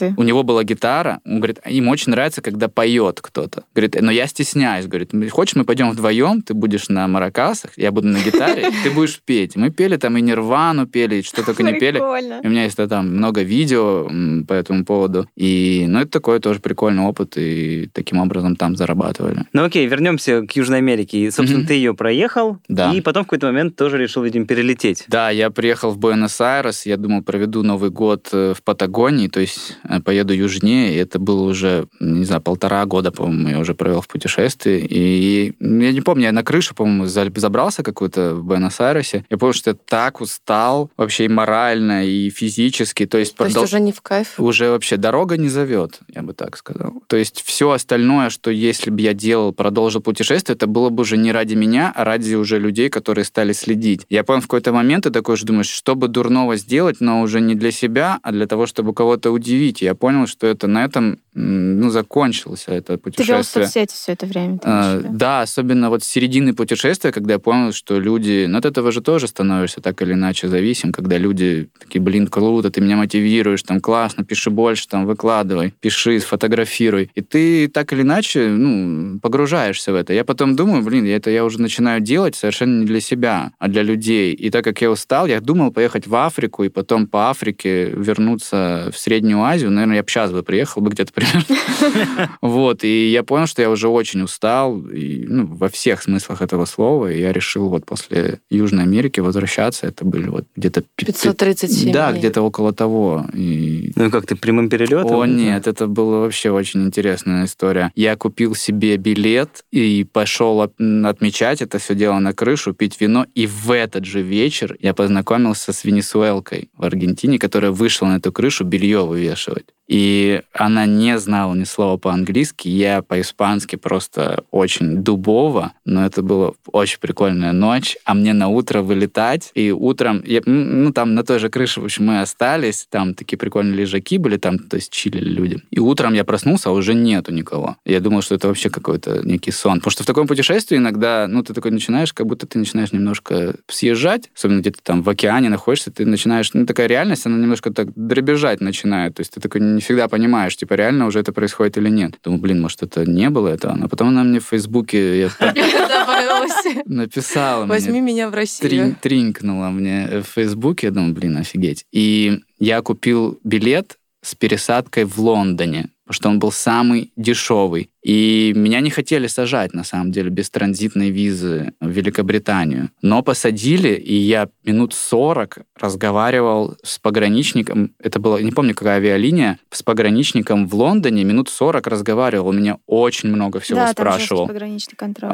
[0.02, 0.22] инструменты?
[0.22, 3.64] у него была гитара, он говорит, им очень нравится, когда поет кто-то.
[3.74, 4.88] Говорит, но я стесняюсь.
[4.88, 9.20] Говорит, хочешь, мы пойдем вдвоем, ты будешь на маракасах, я буду на гитаре, ты будешь
[9.24, 9.56] петь.
[9.56, 12.00] Мы пели там и Нирвану пели, и что только не пели.
[12.00, 14.10] У меня есть там много видео
[14.48, 15.28] по этому поводу.
[15.36, 19.46] И, ну, это такой тоже прикольный опыт, и таким образом там зарабатывали.
[19.54, 21.18] Ну окей, вернемся к Южной Америке.
[21.20, 22.92] И, собственно, ты ее проехал, Да.
[22.94, 25.06] и потом в какой-то момент тоже решил, видимо, перелететь.
[25.08, 29.78] Да, я приехал в Буэнос-Айрес, я думал, проведу Новый год э, в Патагонии, то есть
[30.00, 34.08] поеду южнее, и это было уже, не знаю, полтора года, по-моему, я уже провел в
[34.08, 39.38] путешествии, и я не помню, я на крышу, по-моему, за- забрался какую-то в Буэнос-Айресе, я
[39.38, 43.36] помню, что я так устал, вообще и морально, и физически, то есть...
[43.36, 44.40] То есть продол- уже не в кайф.
[44.40, 46.94] уже вообще дорога не зовет, я бы так сказал.
[47.08, 51.18] То есть все остальное, что если бы я делал, продолжил путешествие, это было бы уже
[51.18, 54.06] не ради меня, а ради уже людей, которые стали следить.
[54.10, 57.56] Я понял в какой-то момент, ты такой же думаешь, чтобы дурного сделать, но уже не
[57.56, 59.81] для себя, а для того, чтобы кого-то удивить.
[59.82, 63.66] Я понял, что это на этом ну, закончилось это Ты вел путешествие.
[63.66, 64.60] соцсети все это время.
[64.64, 65.00] А?
[65.02, 68.46] Да, особенно вот с середины путешествия, когда я понял, что люди...
[68.50, 72.70] Ну, от этого же тоже становишься так или иначе зависим, когда люди такие, блин, круто,
[72.70, 77.10] ты меня мотивируешь, там, классно, пиши больше, там, выкладывай, пиши, сфотографируй.
[77.16, 80.14] И ты так или иначе, ну, погружаешься в это.
[80.14, 83.84] Я потом думаю, блин, это я уже начинаю делать совершенно не для себя, а для
[83.84, 84.34] людей.
[84.34, 88.90] И так как я устал, я думал поехать в Африку и потом по Африке вернуться
[88.94, 89.71] в Среднюю Азию.
[89.72, 91.46] Наверное, я бы сейчас бы приехал бы где-то примерно.
[92.42, 96.66] Вот, и я понял, что я уже очень устал, и, ну, во всех смыслах этого
[96.66, 99.88] слова, и я решил вот после Южной Америки возвращаться.
[99.88, 100.82] Это были вот где-то...
[100.82, 103.26] пи- пи- 537 Да, где-то около того.
[103.34, 105.12] И Ну как, ты прямым перелетом?
[105.12, 107.92] о, нет, это была вообще очень интересная история.
[107.96, 113.26] Я купил себе билет и пошел отмечать это все дело на крышу, пить вино.
[113.36, 118.32] И в этот же вечер я познакомился с венесуэлкой в Аргентине, которая вышла на эту
[118.32, 119.51] крышу белье вывешивать.
[119.92, 126.52] И она не знала ни слова по-английски, я по-испански просто очень дубово, но это была
[126.68, 131.40] очень прикольная ночь, а мне на утро вылетать, и утром, я, ну, там на той
[131.40, 135.30] же крыше, в общем, мы остались, там такие прикольные лежаки были, там, то есть чилили
[135.30, 135.62] люди.
[135.72, 137.76] И утром я проснулся, а уже нету никого.
[137.84, 139.80] Я думал, что это вообще какой-то некий сон.
[139.80, 143.56] Потому что в таком путешествии иногда, ну, ты такой начинаешь, как будто ты начинаешь немножко
[143.68, 147.90] съезжать, особенно где-то там в океане находишься, ты начинаешь, ну, такая реальность, она немножко так
[147.94, 149.16] дребезжать начинает.
[149.16, 152.14] То есть ты такой не всегда понимаешь, типа, реально уже это происходит или нет.
[152.24, 153.78] Думаю, блин, может, это не было это?
[153.82, 155.30] А потом она мне в Фейсбуке
[156.86, 158.96] написала Возьми меня в Россию.
[159.02, 160.88] тринкнула мне в Фейсбуке.
[160.88, 161.86] Я думаю, блин, офигеть.
[161.92, 165.90] И я купил билет с пересадкой в Лондоне.
[166.12, 167.90] Что он был самый дешевый.
[168.04, 172.90] И меня не хотели сажать, на самом деле, без транзитной визы в Великобританию.
[173.02, 177.94] Но посадили, и я минут 40 разговаривал с пограничником.
[178.00, 181.24] Это было, не помню, какая авиалиния, с пограничником в Лондоне.
[181.24, 182.48] Минут 40 разговаривал.
[182.48, 184.48] Он меня очень много всего да, спрашивал.
[184.48, 185.30] Там пограничный контроль.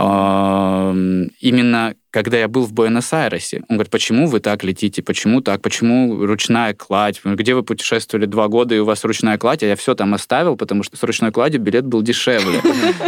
[1.40, 3.62] Именно когда я был в Буэнос-Айресе.
[3.70, 8.48] Он говорит, почему вы так летите, почему так, почему ручная кладь, где вы путешествовали два
[8.48, 11.32] года, и у вас ручная кладь, а я все там оставил, потому что с ручной
[11.32, 12.60] кладью билет был дешевле.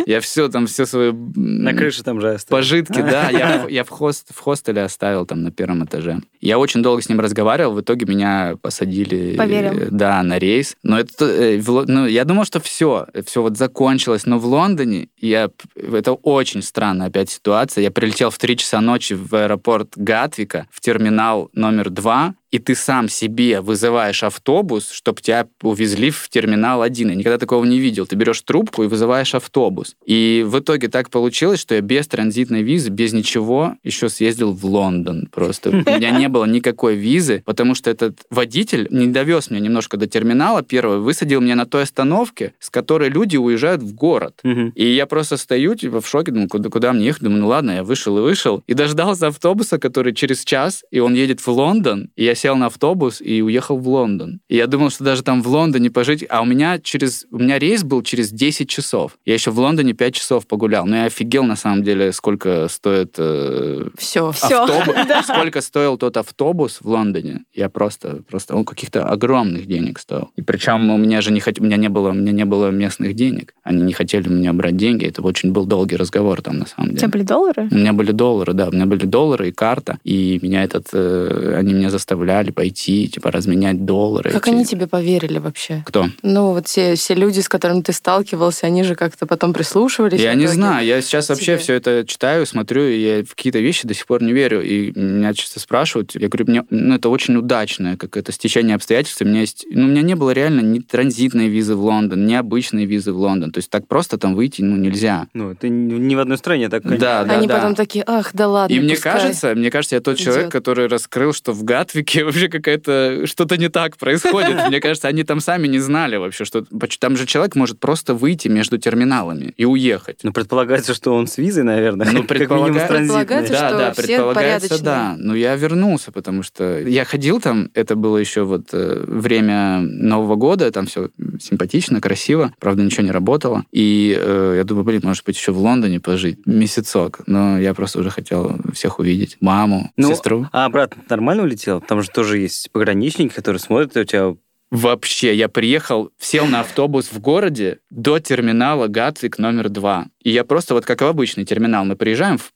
[0.05, 1.11] Я все там, все свои...
[1.11, 2.61] На крыше там же оставил.
[2.61, 3.31] Пожитки, да.
[3.31, 6.21] Я, я в, хост, в хостеле оставил там на первом этаже.
[6.39, 9.35] Я очень долго с ним разговаривал, в итоге меня посадили...
[9.37, 9.71] Поверил.
[9.71, 10.75] э, Да, на рейс.
[10.83, 11.25] Но это...
[11.25, 15.49] э, ну, я думал, что все, все вот закончилось, но в Лондоне я...
[15.75, 17.81] Это очень странная опять ситуация.
[17.81, 22.75] Я прилетел в 3 часа ночи в аэропорт Гатвика, в терминал номер 2, и ты
[22.75, 27.09] сам себе вызываешь автобус, чтобы тебя увезли в терминал один.
[27.09, 28.07] Я никогда такого не видел.
[28.07, 29.95] Ты берешь трубку и вызываешь автобус.
[30.05, 34.65] И в итоге так получилось, что я без транзитной визы, без ничего, еще съездил в
[34.65, 35.69] Лондон просто.
[35.69, 40.07] У меня не было никакой визы, потому что этот водитель не довез меня немножко до
[40.07, 44.39] терминала первого, высадил меня на той остановке, с которой люди уезжают в город.
[44.75, 47.23] И я просто стою, типа, в шоке, думаю, куда, куда мне ехать?
[47.23, 48.63] Думаю, ну ладно, я вышел и вышел.
[48.67, 52.09] И дождался автобуса, который через час, и он едет в Лондон.
[52.15, 54.39] И я сел на автобус и уехал в Лондон.
[54.47, 56.25] И я думал, что даже там в Лондоне пожить...
[56.29, 57.25] А у меня через...
[57.31, 59.17] У меня рейс был через 10 часов.
[59.25, 60.85] Я еще в Лондоне 5 часов погулял.
[60.85, 64.29] Но я офигел, на самом деле, сколько стоит э, Все.
[64.29, 64.95] Автобус.
[65.23, 67.43] Сколько стоил тот автобус в Лондоне.
[67.53, 68.23] Я просто...
[68.29, 70.31] просто Он каких-то огромных денег стоил.
[70.35, 71.59] И причем у меня же не хот...
[71.59, 73.53] у меня не было, у меня не было местных денег.
[73.63, 75.05] Они не хотели у меня брать деньги.
[75.05, 76.99] Это очень был долгий разговор там, на самом У деле.
[76.99, 77.67] тебя были доллары?
[77.71, 81.55] У меня были доллары, да, у меня были доллары и карта, и меня этот, э,
[81.57, 84.31] они меня заставляли пойти, типа, разменять доллары.
[84.31, 84.53] Как эти.
[84.53, 85.83] они тебе поверили вообще?
[85.85, 86.07] Кто?
[86.21, 90.19] Ну, вот все, все люди, с которыми ты сталкивался, они же как-то потом прислушивались.
[90.19, 91.57] Я не знаю, я сейчас вообще тебе.
[91.57, 94.61] все это читаю, смотрю, и я в какие-то вещи до сих пор не верю.
[94.63, 99.21] И меня часто спрашивают, я говорю, мне, ну, это очень удачное какое-то стечение обстоятельств.
[99.21, 102.33] У меня есть, ну, у меня не было реально ни транзитной визы в Лондон, ни
[102.33, 103.51] обычной визы в Лондон.
[103.51, 105.27] То есть так просто там выйти, ну, нельзя.
[105.33, 107.55] Ну, ты ни в одной стране так Да, да, Они да.
[107.55, 109.13] потом такие, ах, да ладно, И мне пускай».
[109.13, 110.51] кажется, мне кажется, я тот человек, идет.
[110.53, 114.57] который раскрыл, что в Гатвике вообще какая-то что-то не так происходит.
[114.67, 116.63] Мне кажется, они там сами не знали вообще, что
[116.99, 120.19] там же человек может просто выйти между терминалами и уехать.
[120.23, 122.11] Ну, предполагается, что он с визой, наверное.
[122.11, 122.87] Ну, предполага-.
[122.87, 124.83] Предполагается, Да, что да, все предполагается, порядочные.
[124.85, 125.15] да.
[125.17, 130.35] Но я вернулся, потому что я ходил там, это было еще вот э, время Нового
[130.35, 131.09] года, там все
[131.39, 133.65] симпатично, красиво, правда, ничего не работало.
[133.71, 137.21] И э, я думаю, блин, может быть, еще в Лондоне пожить месяцок.
[137.27, 139.37] Но я просто уже хотел всех увидеть.
[139.39, 140.47] Маму, Ну, сестру.
[140.51, 141.81] А обратно нормально улетел?
[141.81, 144.35] Там же тоже есть пограничники, которые смотрят у тебя...
[144.71, 150.05] Вообще, я приехал, сел на автобус в городе до терминала Гатвик номер два.
[150.21, 152.51] И я просто, вот как в обычный терминал, мы приезжаем в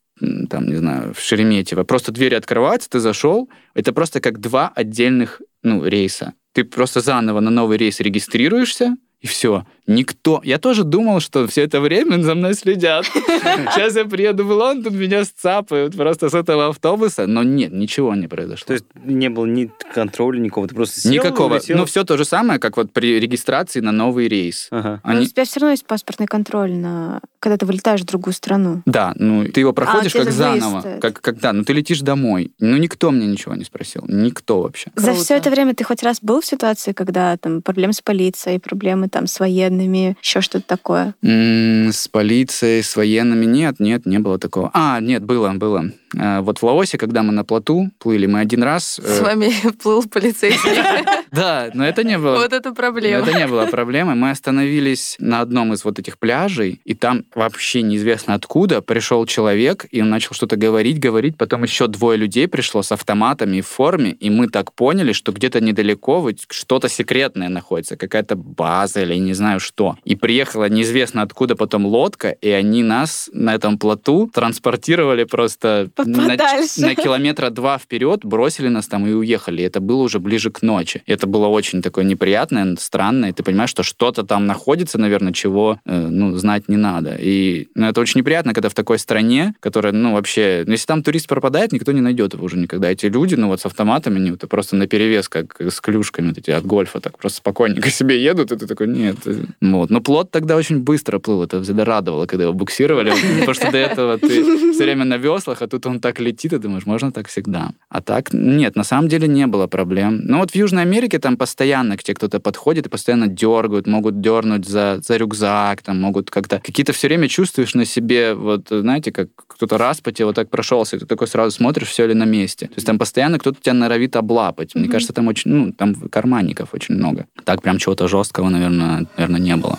[0.49, 5.41] там, не знаю, в Шереметьево, просто двери открываются, ты зашел, это просто как два отдельных,
[5.63, 6.33] ну, рейса.
[6.53, 9.65] Ты просто заново на новый рейс регистрируешься, и все.
[9.87, 10.41] Никто...
[10.43, 13.05] Я тоже думал, что все это время за мной следят.
[13.13, 17.27] Сейчас я приеду в Лондон, меня сцапают просто с этого автобуса.
[17.27, 18.67] Но нет, ничего не произошло.
[18.67, 21.55] То есть не было ни контроля никакого, ты просто сел, Никакого.
[21.55, 21.77] улетел?
[21.77, 24.67] Ну, все то же самое, как вот при регистрации на новый рейс.
[24.71, 25.01] Ага.
[25.03, 25.25] Но Они...
[25.25, 27.19] у тебя все равно есть паспортный контроль, на...
[27.39, 28.81] когда ты вылетаешь в другую страну.
[28.85, 31.01] Да, ну ты его проходишь тебе как за выезд заново, стоит.
[31.01, 32.53] как когда, ну ты летишь домой.
[32.59, 34.91] Ну никто мне ничего не спросил, никто вообще.
[34.95, 35.23] За Круто.
[35.23, 39.09] все это время ты хоть раз был в ситуации, когда там проблемы с полицией, проблемы
[39.09, 39.72] там с военными,
[40.21, 41.15] еще что-то такое?
[41.21, 44.69] С полицией, с военными нет, нет, не было такого.
[44.73, 45.85] А, нет, было, было.
[46.17, 48.99] А, Вот в Лаосе, когда мы на плоту плыли, мы один раз...
[49.03, 49.51] э, С вами
[49.83, 50.71] плыл полицейский.
[51.33, 52.37] Да, но это не было.
[52.37, 53.25] Вот это проблема.
[53.25, 54.13] это не было проблемой.
[54.13, 59.87] Мы остановились на одном из вот этих пляжей, и там вообще неизвестно откуда пришел человек,
[59.89, 61.35] и он начал что-то говорить, говорить.
[61.35, 65.31] Потом еще двое людей пришло с автоматами и в форме, и мы так поняли, что
[65.31, 69.97] где-то недалеко что-то секретное находится, какая-то база или не знаю что.
[70.03, 76.27] И приехала неизвестно откуда потом лодка, и они нас на этом плоту транспортировали просто на,
[76.27, 79.63] на километра два вперед, бросили нас там и уехали.
[79.63, 81.01] Это было уже ближе к ночи.
[81.07, 83.29] Это было очень такое неприятное, странное.
[83.29, 87.15] И ты понимаешь, что что-то там находится, наверное, чего э, ну, знать не надо.
[87.19, 90.63] И ну, это очень неприятно, когда в такой стране, которая, ну, вообще...
[90.65, 92.91] Ну, если там турист пропадает, никто не найдет его уже никогда.
[92.91, 96.51] Эти люди, ну, вот с автоматами, они вот просто наперевес, как с клюшками вот эти
[96.51, 99.17] от гольфа, так просто спокойненько себе едут, и ты такой, нет,
[99.61, 99.89] Вот.
[99.89, 101.43] Но плод тогда очень быстро плыл.
[101.43, 103.11] Это всегда радовало, когда его буксировали.
[103.39, 106.57] Потому что до этого ты все время на веслах, а тут он так летит, и
[106.57, 107.71] думаешь, можно так всегда.
[107.89, 110.21] А так, нет, на самом деле не было проблем.
[110.23, 114.21] Но вот в Южной Америке там постоянно к тебе кто-то подходит и постоянно дергают, могут
[114.21, 116.59] дернуть за, за рюкзак, там могут как-то...
[116.59, 120.49] Какие-то все время чувствуешь на себе, вот, знаете, как кто-то раз по тебе вот так
[120.49, 122.67] прошелся, и ты такой сразу смотришь, все ли на месте.
[122.67, 124.75] То есть там постоянно кто-то тебя норовит облапать.
[124.75, 127.25] Мне кажется, там очень, ну, там карманников очень много.
[127.43, 129.77] Так прям чего-то жесткого, наверное, наверное, не было.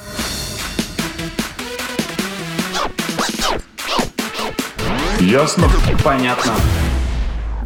[5.21, 5.69] Ясно?
[6.05, 6.53] Понятно.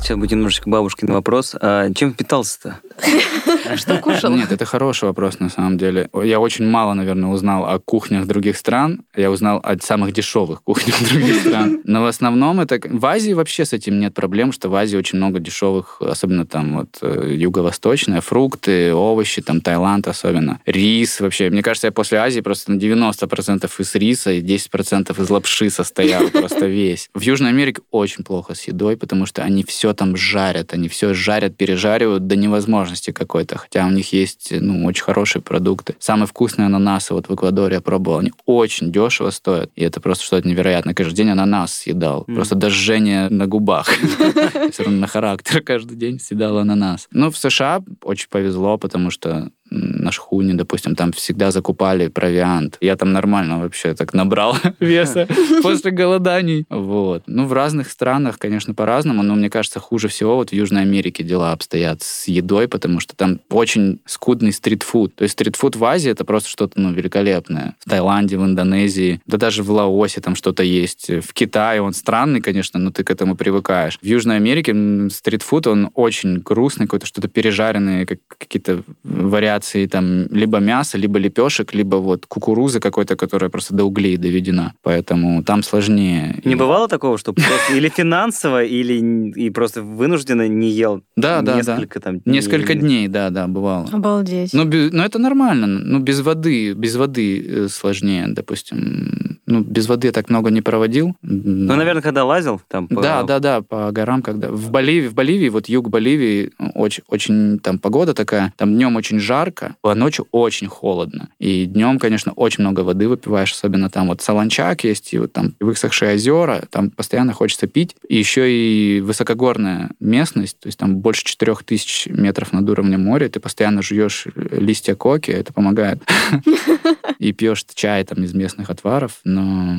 [0.09, 1.55] Сейчас будет немножечко бабушкин вопрос.
[1.61, 2.81] А чем питался-то?
[3.77, 4.33] Что кушал?
[4.35, 6.09] Нет, это хороший вопрос на самом деле.
[6.25, 9.03] Я очень мало, наверное, узнал о кухнях других стран.
[9.15, 11.83] Я узнал о самых дешевых кухнях других стран.
[11.85, 12.81] Но в основном это...
[12.83, 16.79] В Азии вообще с этим нет проблем, что в Азии очень много дешевых, особенно там
[16.79, 20.61] вот э, юго-восточные, фрукты, овощи, там Таиланд особенно.
[20.65, 21.51] Рис вообще.
[21.51, 26.29] Мне кажется, я после Азии просто на 90% из риса и 10% из лапши состоял
[26.31, 27.11] просто весь.
[27.13, 31.13] В Южной Америке очень плохо с едой, потому что они все там жарят, они все
[31.13, 35.97] жарят, пережаривают до невозможности какой-то, хотя у них есть, ну, очень хорошие продукты.
[35.99, 40.25] Самые вкусные ананасы вот в Эквадоре я пробовал, они очень дешево стоят, и это просто
[40.25, 40.95] что-то невероятное.
[40.95, 42.35] Каждый день ананас съедал, mm.
[42.35, 43.89] просто до жжения на губах.
[44.73, 47.09] Все равно на характер каждый день съедал ананас.
[47.11, 52.79] Ну, в США очень повезло, потому что на шхуне, допустим, там всегда закупали провиант.
[52.81, 55.27] Я там нормально вообще так набрал веса
[55.63, 56.67] после голоданий.
[56.71, 57.25] Вот.
[57.27, 61.23] Ну, в разных странах, конечно, по-разному, но мне кажется, хуже всего вот в Южной Америке
[61.23, 65.15] дела обстоят с едой, потому что там очень скудный стритфуд.
[65.15, 67.77] То есть стритфуд в Азии это просто что-то, ну, великолепное.
[67.79, 71.09] В Таиланде, в Индонезии, да даже в Лаосе там что-то есть.
[71.09, 73.99] В Китае он странный, конечно, но ты к этому привыкаешь.
[74.01, 74.75] В Южной Америке
[75.11, 81.75] стритфуд, он очень грустный, какой-то что-то пережаренное, какие-то вариации вариации там либо мяса, либо лепешек,
[81.75, 84.73] либо вот кукурузы какой-то, которая просто до углей доведена.
[84.83, 86.41] Поэтому там сложнее.
[86.45, 91.57] Не бывало такого, что просто или финансово, или и просто вынужденно не ел да, да,
[91.57, 92.05] несколько да.
[92.05, 92.35] там дней?
[92.35, 93.89] Несколько дней, да, да, бывало.
[93.93, 94.55] Обалдеть.
[94.55, 95.67] Ну, без, ну, это нормально.
[95.67, 99.28] Ну, без воды, без воды э, сложнее, допустим.
[99.51, 101.17] Ну, без воды так много не проводил.
[101.23, 103.01] Ну, наверное, когда лазил там по...
[103.01, 104.51] Да, да, да, по горам, когда...
[104.51, 109.19] В Боливии, в Боливии, вот юг Боливии, очень, очень там погода такая, там днем очень
[109.19, 111.31] жарко, а ночью очень холодно.
[111.39, 115.55] И днем, конечно, очень много воды выпиваешь, особенно там вот Солончак есть, и вот там
[115.61, 117.97] высохшие озера, там постоянно хочется пить.
[118.07, 123.41] И еще и высокогорная местность, то есть там больше 4000 метров над уровнем моря, ты
[123.41, 126.03] постоянно жуешь листья коки, это помогает.
[127.19, 129.21] И пьешь чай там из местных отваров.
[129.39, 129.77] Но,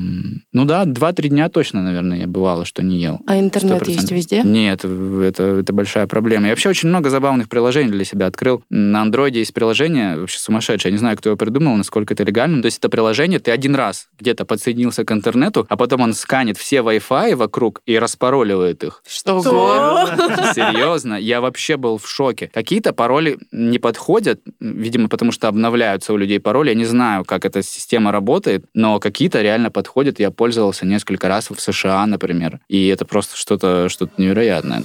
[0.54, 3.20] ну да, 2-3 дня точно, наверное, я бывало, что не ел.
[3.28, 4.42] А интернет есть везде?
[4.44, 6.46] Нет, это, это большая проблема.
[6.46, 8.64] Я вообще очень много забавных приложений для себя открыл.
[8.70, 10.92] На андроиде есть приложение вообще сумасшедшее.
[10.92, 12.62] Я не знаю, кто его придумал, насколько это легально.
[12.62, 16.58] То есть это приложение, ты один раз где-то подсоединился к интернету, а потом он сканит
[16.58, 19.04] все Wi-Fi вокруг и распароливает их.
[19.08, 19.42] Что?
[19.42, 21.16] Серьезно?
[21.16, 22.50] Я вообще был в шоке.
[22.54, 26.70] Какие-то пароли не подходят, видимо, потому что обновляются у людей пароли.
[26.70, 30.20] Я не знаю, как эта система работает, но какие-то реально подходят.
[30.20, 32.60] Я пользовался несколько раз в США, например.
[32.68, 34.84] И это просто что-то что невероятное.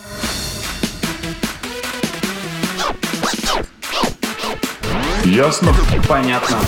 [5.27, 5.73] Ясно?
[6.09, 6.59] Понятно.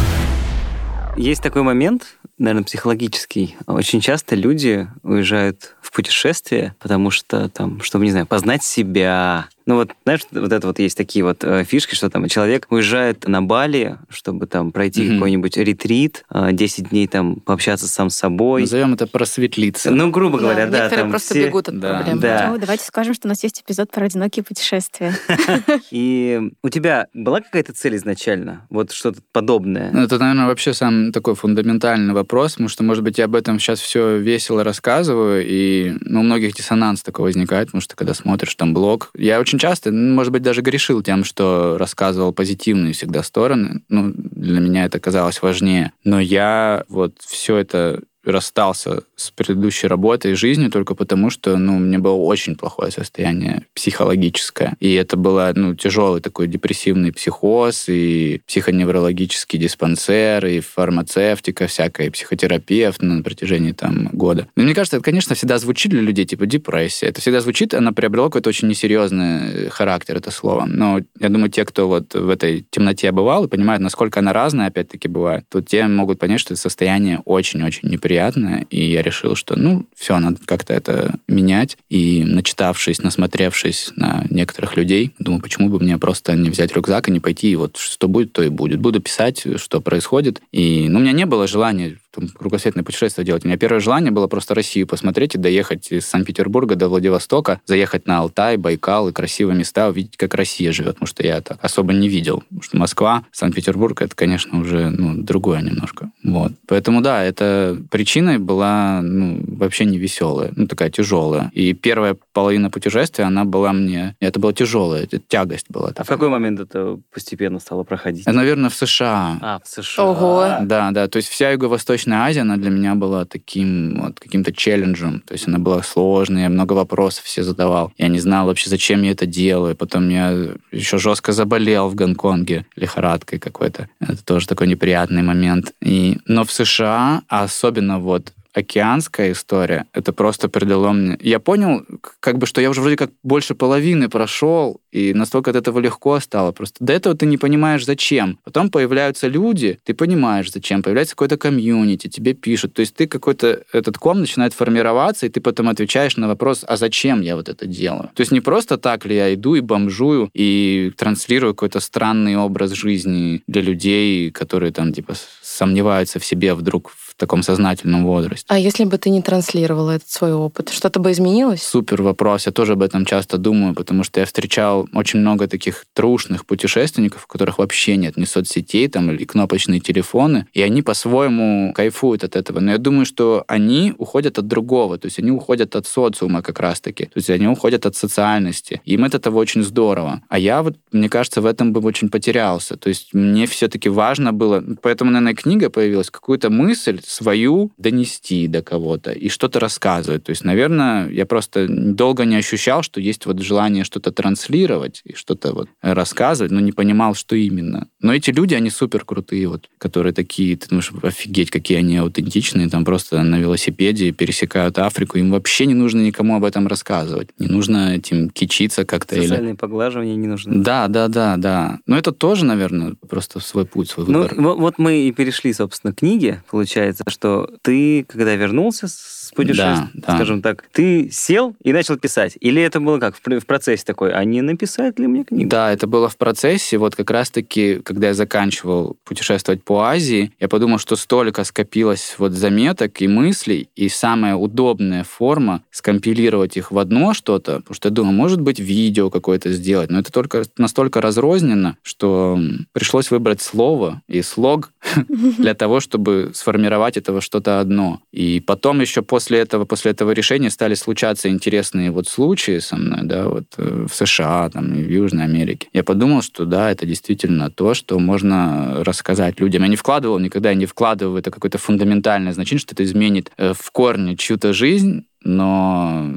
[1.16, 3.56] Есть такой момент, наверное, психологический.
[3.66, 9.74] Очень часто люди уезжают в путешествие, потому что там, чтобы, не знаю, познать себя, ну
[9.74, 13.42] вот, знаешь, вот это вот есть такие вот э, фишки, что там человек уезжает на
[13.42, 15.14] Бали, чтобы там пройти mm-hmm.
[15.14, 18.60] какой-нибудь ретрит, э, 10 дней там пообщаться сам с собой.
[18.62, 19.90] Назовем это просветлиться.
[19.90, 20.78] Ну, грубо говоря, да.
[20.78, 21.46] Некоторые там просто все...
[21.46, 21.94] бегут от Да.
[21.96, 22.20] проблем.
[22.20, 22.48] Да.
[22.52, 25.12] Ну, давайте скажем, что у нас есть эпизод про одинокие путешествия.
[25.90, 28.66] И у тебя была какая-то цель изначально?
[28.70, 29.90] Вот что-то подобное?
[29.92, 33.58] Ну, Это, наверное, вообще самый такой фундаментальный вопрос, потому что, может быть, я об этом
[33.58, 38.54] сейчас все весело рассказываю, и ну, у многих диссонанс такой возникает, потому что когда смотришь
[38.54, 43.22] там блог, я очень часто, ну, может быть, даже грешил тем, что рассказывал позитивные всегда
[43.22, 43.82] стороны.
[43.88, 45.92] Ну, для меня это казалось важнее.
[46.04, 51.76] Но я вот все это расстался с предыдущей работой и жизнью только потому, что, ну,
[51.76, 54.76] у меня было очень плохое состояние психологическое.
[54.80, 62.10] И это было, ну, тяжелый такой депрессивный психоз, и психоневрологический диспансер, и фармацевтика всякая, и
[62.10, 64.48] психотерапевт на протяжении там года.
[64.56, 67.06] Но мне кажется, это, конечно, всегда звучит для людей, типа депрессия.
[67.06, 70.66] Это всегда звучит, она приобрела какой-то очень несерьезный характер, это слово.
[70.66, 74.68] Но я думаю, те, кто вот в этой темноте бывал и понимают, насколько она разная,
[74.68, 79.34] опять-таки, бывает, то те могут понять, что это состояние очень-очень неприятное неприятное, и я решил,
[79.34, 81.76] что, ну, все, надо как-то это менять.
[81.90, 87.12] И начитавшись, насмотревшись на некоторых людей, думаю, почему бы мне просто не взять рюкзак и
[87.12, 88.80] не пойти, и вот что будет, то и будет.
[88.80, 90.40] Буду писать, что происходит.
[90.52, 93.44] И, ну, у меня не было желания там, кругосветное путешествие делать.
[93.44, 98.06] У меня первое желание было просто Россию посмотреть и доехать из Санкт-Петербурга до Владивостока, заехать
[98.06, 101.92] на Алтай, Байкал и красивые места, увидеть, как Россия живет, потому что я так особо
[101.92, 102.42] не видел.
[102.48, 106.10] Потому что Москва, Санкт-Петербург, это, конечно, уже ну, другое немножко.
[106.24, 106.52] Вот.
[106.66, 111.50] Поэтому, да, это причиной была ну, вообще не веселая, ну, такая тяжелая.
[111.52, 114.16] И первая половина путешествия, она была мне...
[114.20, 115.92] Это была тяжелая, это тягость была.
[115.96, 118.26] А в какой момент это постепенно стало проходить?
[118.26, 119.38] Наверное, в США.
[119.40, 120.04] А, в США.
[120.04, 120.46] Ого.
[120.62, 121.08] Да, да.
[121.08, 125.20] То есть вся Юго-Восточная Азия, она для меня была таким вот каким-то челленджем.
[125.20, 127.92] То есть она была сложной, я много вопросов все задавал.
[127.98, 129.76] Я не знал вообще, зачем я это делаю.
[129.76, 133.88] Потом я еще жестко заболел в Гонконге лихорадкой какой-то.
[134.00, 135.72] Это тоже такой неприятный момент.
[135.80, 141.18] И, но в США, а особенно вот океанская история, это просто придало мне...
[141.20, 141.84] Я понял,
[142.20, 146.18] как бы, что я уже вроде как больше половины прошел, и настолько от этого легко
[146.20, 146.52] стало.
[146.52, 148.38] Просто до этого ты не понимаешь, зачем.
[148.44, 150.82] Потом появляются люди, ты понимаешь, зачем.
[150.82, 152.72] Появляется какой-то комьюнити, тебе пишут.
[152.72, 153.62] То есть ты какой-то...
[153.74, 157.66] Этот ком начинает формироваться, и ты потом отвечаешь на вопрос, а зачем я вот это
[157.66, 158.10] делаю?
[158.14, 162.70] То есть не просто так ли я иду и бомжую, и транслирую какой-то странный образ
[162.70, 168.44] жизни для людей, которые там, типа, сомневаются в себе вдруг в таком сознательном возрасте.
[168.48, 171.62] А если бы ты не транслировала этот свой опыт, что-то бы изменилось?
[171.62, 172.46] Супер вопрос.
[172.46, 177.24] Я тоже об этом часто думаю, потому что я встречал очень много таких трушных путешественников,
[177.24, 182.36] у которых вообще нет ни соцсетей там или кнопочные телефоны, и они по-своему кайфуют от
[182.36, 182.60] этого.
[182.60, 186.60] Но я думаю, что они уходят от другого, то есть они уходят от социума как
[186.60, 188.80] раз-таки, то есть они уходят от социальности.
[188.84, 190.22] Им от этого очень здорово.
[190.28, 192.76] А я вот, мне кажется, в этом бы очень потерялся.
[192.76, 198.62] То есть мне все-таки важно было, поэтому, наверное, книга появилась, какую-то мысль свою донести до
[198.62, 200.24] кого-то и что-то рассказывать.
[200.24, 205.14] То есть, наверное, я просто долго не ощущал, что есть вот желание что-то транслировать и
[205.14, 207.88] что-то вот рассказывать, но не понимал, что именно.
[208.00, 212.68] Но эти люди, они супер крутые, вот, которые такие, ты думаешь, офигеть, какие они аутентичные,
[212.68, 217.46] там просто на велосипеде пересекают Африку, им вообще не нужно никому об этом рассказывать, не
[217.46, 219.16] нужно этим кичиться как-то.
[219.16, 219.56] Социальные или...
[219.56, 220.62] поглаживания не нужны.
[220.62, 221.78] Да, да, да, да.
[221.86, 224.34] Но это тоже, наверное, просто свой путь, свой Ну, выбор.
[224.40, 226.42] вот, вот мы и перешли, собственно, к книге.
[226.50, 230.14] Получается, что ты, когда вернулся с путешествия, Да, да.
[230.16, 232.36] скажем так, ты сел и начал писать?
[232.40, 235.48] Или это было как, в, пр- в процессе такой, а не написать ли мне книгу?
[235.50, 236.78] Да, это было в процессе.
[236.78, 242.32] Вот как раз-таки, когда я заканчивал путешествовать по Азии, я подумал, что столько скопилось вот
[242.32, 247.94] заметок и мыслей, и самая удобная форма скомпилировать их в одно что-то, потому что я
[247.94, 252.38] думаю, может быть, видео какое-то сделать, но это только настолько разрозненно, что
[252.72, 254.70] пришлось выбрать слово и слог
[255.08, 258.00] для того, чтобы сформировать этого что-то одно.
[258.12, 263.00] И потом еще после этого, после этого решения стали случаться интересные вот случаи со мной,
[263.04, 265.68] да, вот э, в США, там, в Южной Америке.
[265.72, 269.62] Я подумал, что да, это действительно то, что можно рассказать людям.
[269.62, 273.52] Я не вкладывал, никогда не вкладывал в это какое-то фундаментальное значение, что это изменит э,
[273.54, 276.08] в корне чью-то жизнь, но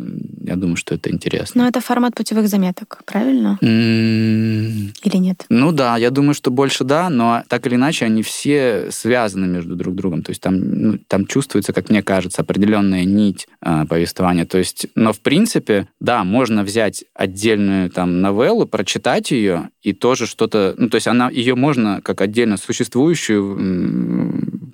[0.41, 1.64] я думаю, что это интересно.
[1.64, 3.57] Но это формат путевых заметок, правильно?
[3.62, 5.45] Или нет?
[5.49, 9.76] Ну да, я думаю, что больше да, но так или иначе они все связаны между
[9.76, 10.22] друг другом.
[10.22, 14.45] То есть там, ну, там чувствуется, как мне кажется, определенная нить а, повествования.
[14.45, 20.28] То есть, но в принципе, да, можно взять отдельную там новеллу, прочитать ее и тоже
[20.28, 23.57] что-то, ну то есть она ее можно как отдельно существующую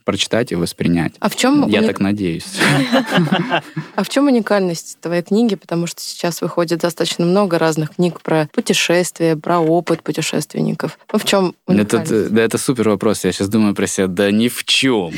[0.05, 1.13] прочитать и воспринять.
[1.19, 2.45] А в чем Я так надеюсь.
[3.95, 5.55] А в чем уникальность твоей книги?
[5.55, 10.97] Потому что сейчас выходит достаточно много разных книг про путешествия, про опыт путешественников.
[11.11, 12.33] Ну, в чем Это, уникальность?
[12.33, 13.25] да, это супер вопрос.
[13.25, 14.07] Я сейчас думаю про себя.
[14.07, 15.11] Да ни в чем.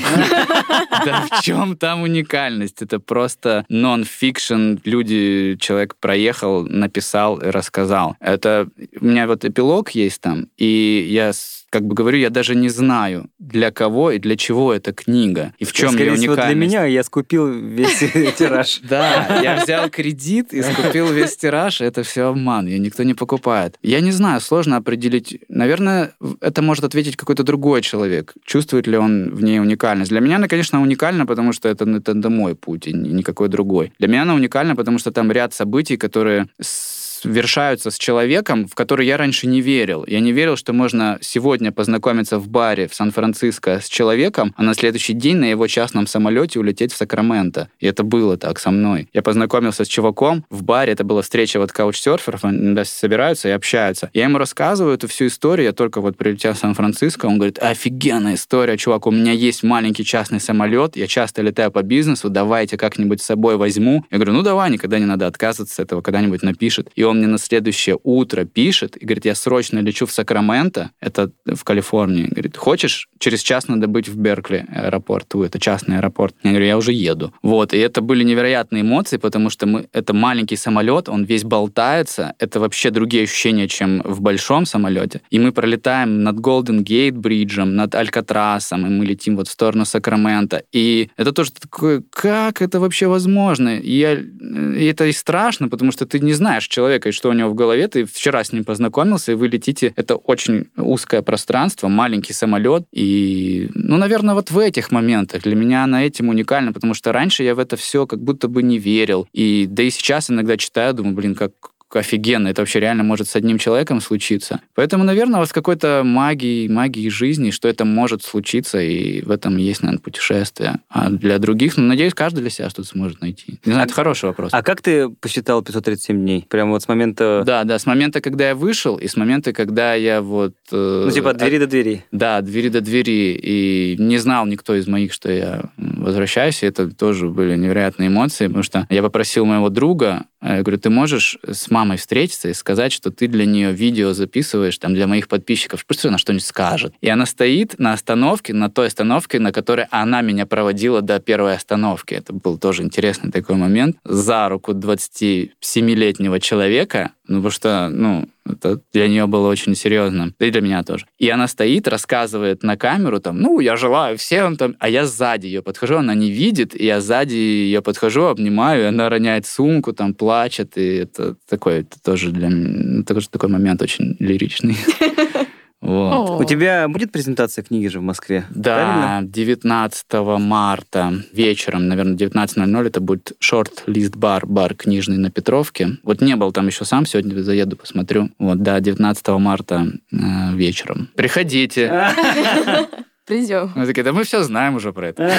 [1.05, 2.81] Да в чем там уникальность?
[2.81, 4.77] Это просто нон-фикшн.
[4.85, 8.15] Люди, человек проехал, написал и рассказал.
[8.19, 8.67] Это
[8.99, 11.31] у меня вот эпилог есть там, и я
[11.69, 15.53] как бы говорю, я даже не знаю, для кого и для чего эта книга.
[15.59, 16.57] И в чем Скорее ее всего, уникальность.
[16.57, 17.99] для меня я скупил весь
[18.37, 18.79] тираж.
[18.83, 23.77] Да, я взял кредит и скупил весь тираж, это все обман, ее никто не покупает.
[23.81, 25.39] Я не знаю, сложно определить.
[25.49, 28.33] Наверное, это может ответить какой-то другой человек.
[28.45, 30.11] Чувствует ли он в ней уникальность?
[30.11, 33.49] Для меня она, конечно, уникальна, потому что это, это, это мой путь, и ни- никакой
[33.49, 33.91] другой.
[33.99, 38.75] Для меня она уникальна, потому что там ряд событий, которые с совершаются с человеком, в
[38.75, 40.05] который я раньше не верил.
[40.07, 44.73] Я не верил, что можно сегодня познакомиться в баре в Сан-Франциско с человеком, а на
[44.73, 47.69] следующий день на его частном самолете улететь в Сакраменто.
[47.79, 49.09] И это было так со мной.
[49.13, 54.09] Я познакомился с чуваком в баре, это была встреча вот каучсерферов, они собираются и общаются.
[54.13, 58.35] Я ему рассказываю эту всю историю, я только вот прилетел в Сан-Франциско, он говорит, офигенная
[58.35, 63.21] история, чувак, у меня есть маленький частный самолет, я часто летаю по бизнесу, давайте как-нибудь
[63.21, 64.05] с собой возьму.
[64.11, 66.89] Я говорю, ну давай, никогда не надо отказываться от этого, когда-нибудь напишет.
[66.95, 71.31] И он мне на следующее утро пишет и говорит, я срочно лечу в Сакраменто, это
[71.45, 72.27] в Калифорнии.
[72.27, 73.09] Говорит, хочешь?
[73.19, 76.35] Через час надо быть в Беркли аэропорту, это частный аэропорт.
[76.43, 77.33] Я говорю, я уже еду.
[77.41, 82.33] Вот, и это были невероятные эмоции, потому что мы, это маленький самолет, он весь болтается,
[82.39, 85.21] это вообще другие ощущения, чем в большом самолете.
[85.29, 89.85] И мы пролетаем над Голден Гейт бриджем, над Алькатрасом, и мы летим вот в сторону
[89.85, 90.63] Сакрамента.
[90.71, 93.77] И это тоже такое, как это вообще возможно?
[93.77, 97.33] И, я, и это и страшно, потому что ты не знаешь человека, и что у
[97.33, 97.87] него в голове.
[97.87, 99.93] Ты вчера с ним познакомился, и вы летите.
[99.95, 102.85] Это очень узкое пространство, маленький самолет.
[102.91, 107.43] И, ну, наверное, вот в этих моментах для меня она этим уникальна, потому что раньше
[107.43, 109.27] я в это все как будто бы не верил.
[109.33, 111.51] И да и сейчас иногда читаю, думаю, блин, как
[111.95, 114.59] офигенно, это вообще реально может с одним человеком случиться.
[114.75, 119.57] Поэтому, наверное, вот с какой-то магией, магией жизни, что это может случиться, и в этом
[119.57, 120.79] есть, наверное, путешествие.
[120.89, 123.59] А для других, ну, надеюсь, каждый для себя что-то сможет найти.
[123.65, 124.49] Не знаю, это хороший вопрос.
[124.53, 126.45] А как ты посчитал 537 дней?
[126.49, 127.43] Прямо вот с момента...
[127.45, 130.55] Да, да, с момента, когда я вышел, и с момента, когда я вот...
[130.71, 132.05] Э, ну, типа от двери до двери.
[132.11, 133.39] Да, от двери до двери.
[133.41, 138.47] И не знал никто из моих, что я возвращаюсь, и это тоже были невероятные эмоции,
[138.47, 142.91] потому что я попросил моего друга, я говорю, ты можешь с мамой встретиться и сказать,
[142.91, 146.95] что ты для нее видео записываешь, там, для моих подписчиков, пусть она что-нибудь скажет.
[147.01, 151.53] И она стоит на остановке, на той остановке, на которой она меня проводила до первой
[151.53, 152.15] остановки.
[152.15, 153.97] Это был тоже интересный такой момент.
[154.03, 160.33] За руку 27-летнего человека ну, потому что, ну, это для нее было очень серьезно.
[160.39, 161.05] И для меня тоже.
[161.17, 165.47] И она стоит, рассказывает на камеру, там, ну, я желаю всем там, а я сзади
[165.47, 169.93] ее подхожу, она не видит, и я сзади ее подхожу, обнимаю, и она роняет сумку,
[169.93, 174.77] там, плачет, и это такой, это тоже для меня, тоже такой момент очень лиричный.
[175.87, 176.41] Вот.
[176.41, 178.45] У тебя будет презентация книги же в Москве?
[178.49, 179.31] Да, правильно?
[179.31, 180.05] 19
[180.39, 185.97] марта вечером, наверное, 19.00 это будет шорт-лист-бар, бар книжный на Петровке.
[186.03, 188.29] Вот не был там еще сам, сегодня заеду, посмотрю.
[188.37, 190.15] Вот, да, 19 марта э,
[190.55, 191.09] вечером.
[191.15, 192.11] Приходите.
[193.27, 193.73] Придем.
[193.75, 195.29] Мы такие, да мы все знаем уже про это.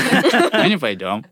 [0.53, 1.25] Мы не пойдем.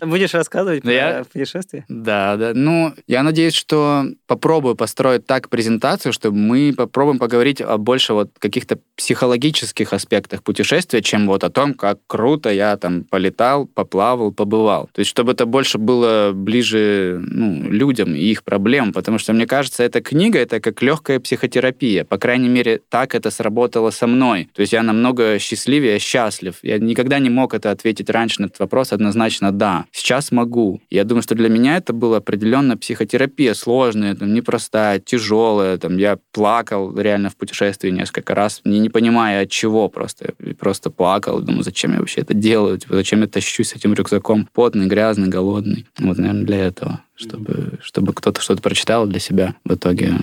[0.00, 1.84] Будешь рассказывать про путешествие?
[1.88, 2.52] Да, да.
[2.54, 8.30] Ну, я надеюсь, что попробую построить так презентацию, чтобы мы попробуем поговорить о больше вот
[8.38, 14.88] каких-то психологических аспектах путешествия, чем вот о том, как круто я там полетал, поплавал, побывал.
[14.92, 19.46] То есть, чтобы это больше было ближе ну, людям и их проблемам, потому что, мне
[19.46, 22.04] кажется, эта книга— это как легкая психотерапия.
[22.04, 24.48] По крайней мере, так это сработало со мной.
[24.54, 26.56] То есть я намного счастливее, счастлив.
[26.62, 29.86] Я никогда не мог это ответить раньше на этот вопрос однозначно «да».
[29.92, 30.80] Сейчас могу.
[30.90, 35.78] Я думаю, что для меня это была определенно психотерапия сложная, там, непростая, тяжелая.
[35.78, 40.34] Там, я плакал реально в путешествии несколько раз, не, не понимая от чего просто.
[40.38, 43.94] Я просто плакал, думаю, зачем я вообще это делаю, типа, зачем я тащусь с этим
[43.94, 45.86] рюкзаком, потный, грязный, голодный.
[45.98, 50.14] Вот, наверное, для этого чтобы, чтобы кто-то что-то прочитал для себя, в итоге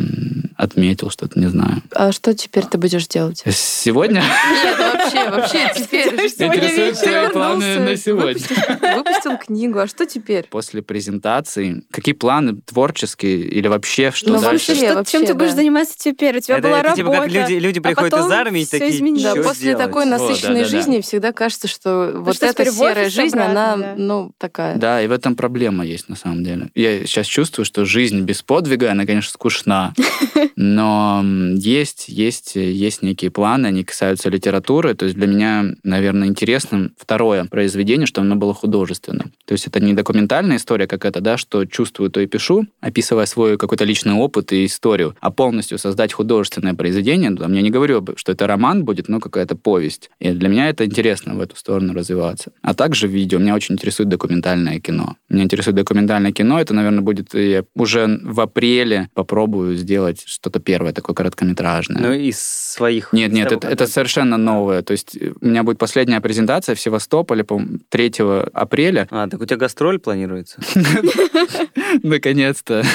[0.58, 1.82] отметил что-то, не знаю.
[1.92, 3.44] А что теперь ты будешь делать?
[3.50, 6.08] Сегодня Нет, вообще, вообще теперь.
[6.08, 8.34] интересуют твои планы на сегодня.
[8.34, 10.46] Выпустил, выпустил книгу, а что теперь?
[10.50, 14.72] После презентации, какие планы творческие или вообще что Ну, дальше?
[14.74, 16.38] вообще, Что- чем ты будешь заниматься теперь?
[16.38, 17.40] У тебя Это, была это типа как работа.
[17.42, 19.24] люди, люди а приходят потом из армии и такие, изменилось.
[19.24, 23.38] Да, «Чё после делать?» такой насыщенной жизни всегда кажется, что вот что эта серая жизнь,
[23.38, 23.94] обратно, она, да.
[23.98, 24.76] ну, такая.
[24.78, 26.70] Да, и в этом проблема есть на самом деле.
[26.76, 29.94] Я сейчас чувствую, что жизнь без подвига, она, конечно, скучна.
[30.56, 31.24] Но
[31.56, 34.94] есть, есть, есть некие планы, они касаются литературы.
[35.02, 39.32] То есть для меня, наверное, интересным второе произведение, что оно было художественным.
[39.46, 43.58] То есть это не документальная история какая-то, да, что чувствую, то и пишу, описывая свой
[43.58, 47.36] какой-то личный опыт и историю, а полностью создать художественное произведение.
[47.36, 50.12] Там, я не говорю, что это роман будет, но какая-то повесть.
[50.20, 52.52] И для меня это интересно в эту сторону развиваться.
[52.62, 53.40] А также видео.
[53.40, 55.16] Меня очень интересует документальное кино.
[55.30, 56.62] Меня интересует документальное кино.
[56.62, 57.34] Это, наверное, будет...
[57.34, 62.02] Я уже в апреле попробую сделать что-то первое, такое короткометражное.
[62.04, 63.14] Ну, из своих...
[63.14, 64.81] Нет, нет, это, это совершенно новое.
[64.84, 68.14] То есть э, у меня будет последняя презентация в Севастополе, по 3
[68.54, 69.08] апреля.
[69.12, 70.60] А, так у тебя гастроль планируется?
[72.04, 72.84] Наконец-то.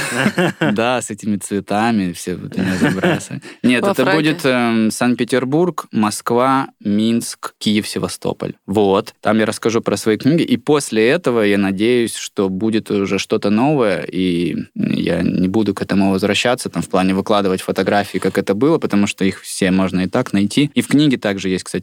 [0.72, 3.42] Да, с этими цветами все вот меня забрасывают.
[3.62, 8.54] Нет, это будет эм, Санкт-Петербург, Москва, Минск, Киев, Севастополь.
[8.66, 9.14] Вот.
[9.20, 10.42] Там я расскажу про свои книги.
[10.42, 15.82] И после этого я надеюсь, что будет уже что-то новое, и я не буду к
[15.82, 20.00] этому возвращаться, там, в плане выкладывать фотографии, как это было, потому что их все можно
[20.00, 20.70] и так найти.
[20.74, 21.75] И в книге также есть, кстати,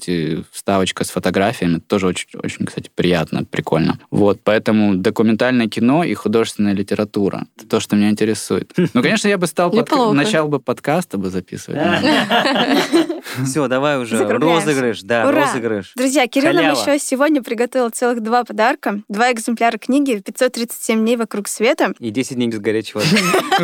[0.51, 1.77] вставочка с фотографиями.
[1.77, 3.99] Это тоже очень, очень, кстати, приятно, прикольно.
[4.11, 7.47] Вот, поэтому документальное кино и художественная литература.
[7.57, 8.71] Это то, что меня интересует.
[8.93, 9.71] Ну, конечно, я бы стал...
[9.71, 10.13] подка-.
[10.13, 11.81] Начал бы подкаста бы записывать.
[13.45, 14.23] Все, давай уже.
[14.27, 15.45] Розыгрыш, да, Ура!
[15.45, 15.93] розыгрыш.
[15.95, 19.01] Друзья, Кирилл нам еще сегодня приготовил целых два подарка.
[19.09, 21.93] Два экземпляра книги «537 дней вокруг света».
[21.99, 23.01] И 10 дней без горячего.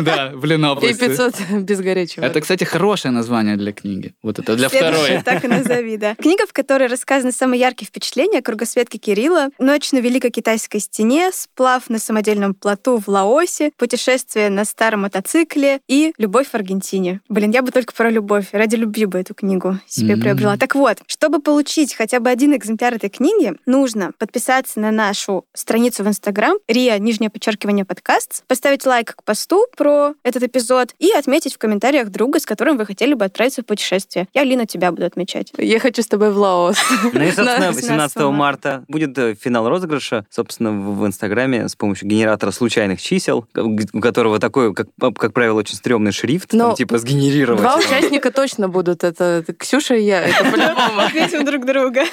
[0.00, 0.98] Да, в И Ленобласти.
[0.98, 2.24] 500 без горячего.
[2.24, 4.14] Это, кстати, хорошее название для книги.
[4.22, 5.22] Вот это для второй.
[5.22, 6.16] Так и назови, да.
[6.20, 11.30] Книга, в которой рассказаны самые яркие впечатления о кругосветке Кирилла, ночь на Великой Китайской стене,
[11.32, 17.22] сплав на самодельном плоту в Лаосе, путешествие на старом мотоцикле и любовь в Аргентине.
[17.30, 18.48] Блин, я бы только про любовь.
[18.52, 20.20] Ради любви бы эту книгу себе М.
[20.20, 20.58] приобрела.
[20.58, 26.04] Так вот, чтобы получить хотя бы один экземпляр этой книги, нужно подписаться на нашу страницу
[26.04, 31.54] в Инстаграм, риа, нижнее подчеркивание, подкаст, поставить лайк к посту про этот эпизод и отметить
[31.54, 34.28] в комментариях друга, с которым вы хотели бы отправиться в путешествие.
[34.34, 35.50] Я, Лина, тебя буду отмечать.
[35.56, 36.76] Я хочу с тобой в Лаос.
[37.12, 41.74] Ну и, собственно, На 18 18 марта будет э, финал розыгрыша, собственно, в Инстаграме с
[41.76, 46.98] помощью генератора случайных чисел, у которого такой, как, как правило, очень стрёмный шрифт, там, типа
[46.98, 47.60] сгенерировать.
[47.60, 49.04] Два участника точно будут.
[49.04, 50.22] Это Ксюша и я.
[50.22, 51.44] Это по-любому.
[51.50, 52.04] Друг друга.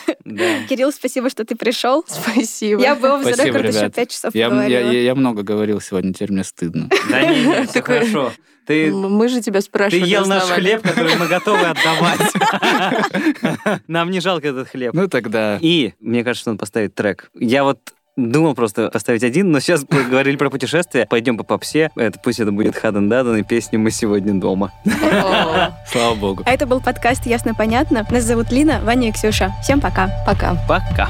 [0.70, 2.06] Кирилл, спасибо, что ты пришел.
[2.08, 2.82] Спасибо.
[2.82, 3.96] Я бы в рекорд еще ребят.
[3.96, 6.90] пять часов Я, я, я- много говорил сегодня, теперь мне стыдно.
[7.10, 8.32] Да не, не, все хорошо.
[8.68, 10.08] Ты, Мы же тебя ты спрашивали.
[10.08, 12.20] ел наш хлеб, который мы готовы отдавать.
[13.88, 14.94] Нам не жалко этот хлеб.
[14.94, 15.58] Ну тогда...
[15.62, 17.32] И мне кажется, что надо поставить трек.
[17.34, 17.80] Я вот
[18.18, 21.06] думал просто поставить один, но сейчас говорили про путешествия.
[21.10, 21.92] Пойдем по попсе.
[21.96, 24.74] Это, пусть это будет Хаден Дадан и песня «Мы сегодня дома».
[25.88, 26.44] Слава богу.
[26.46, 28.06] А это был подкаст «Ясно-понятно».
[28.12, 29.54] Нас зовут Лина, Ваня и Ксюша.
[29.64, 30.10] Всем пока.
[30.26, 30.58] Пока.
[30.68, 31.10] Пока.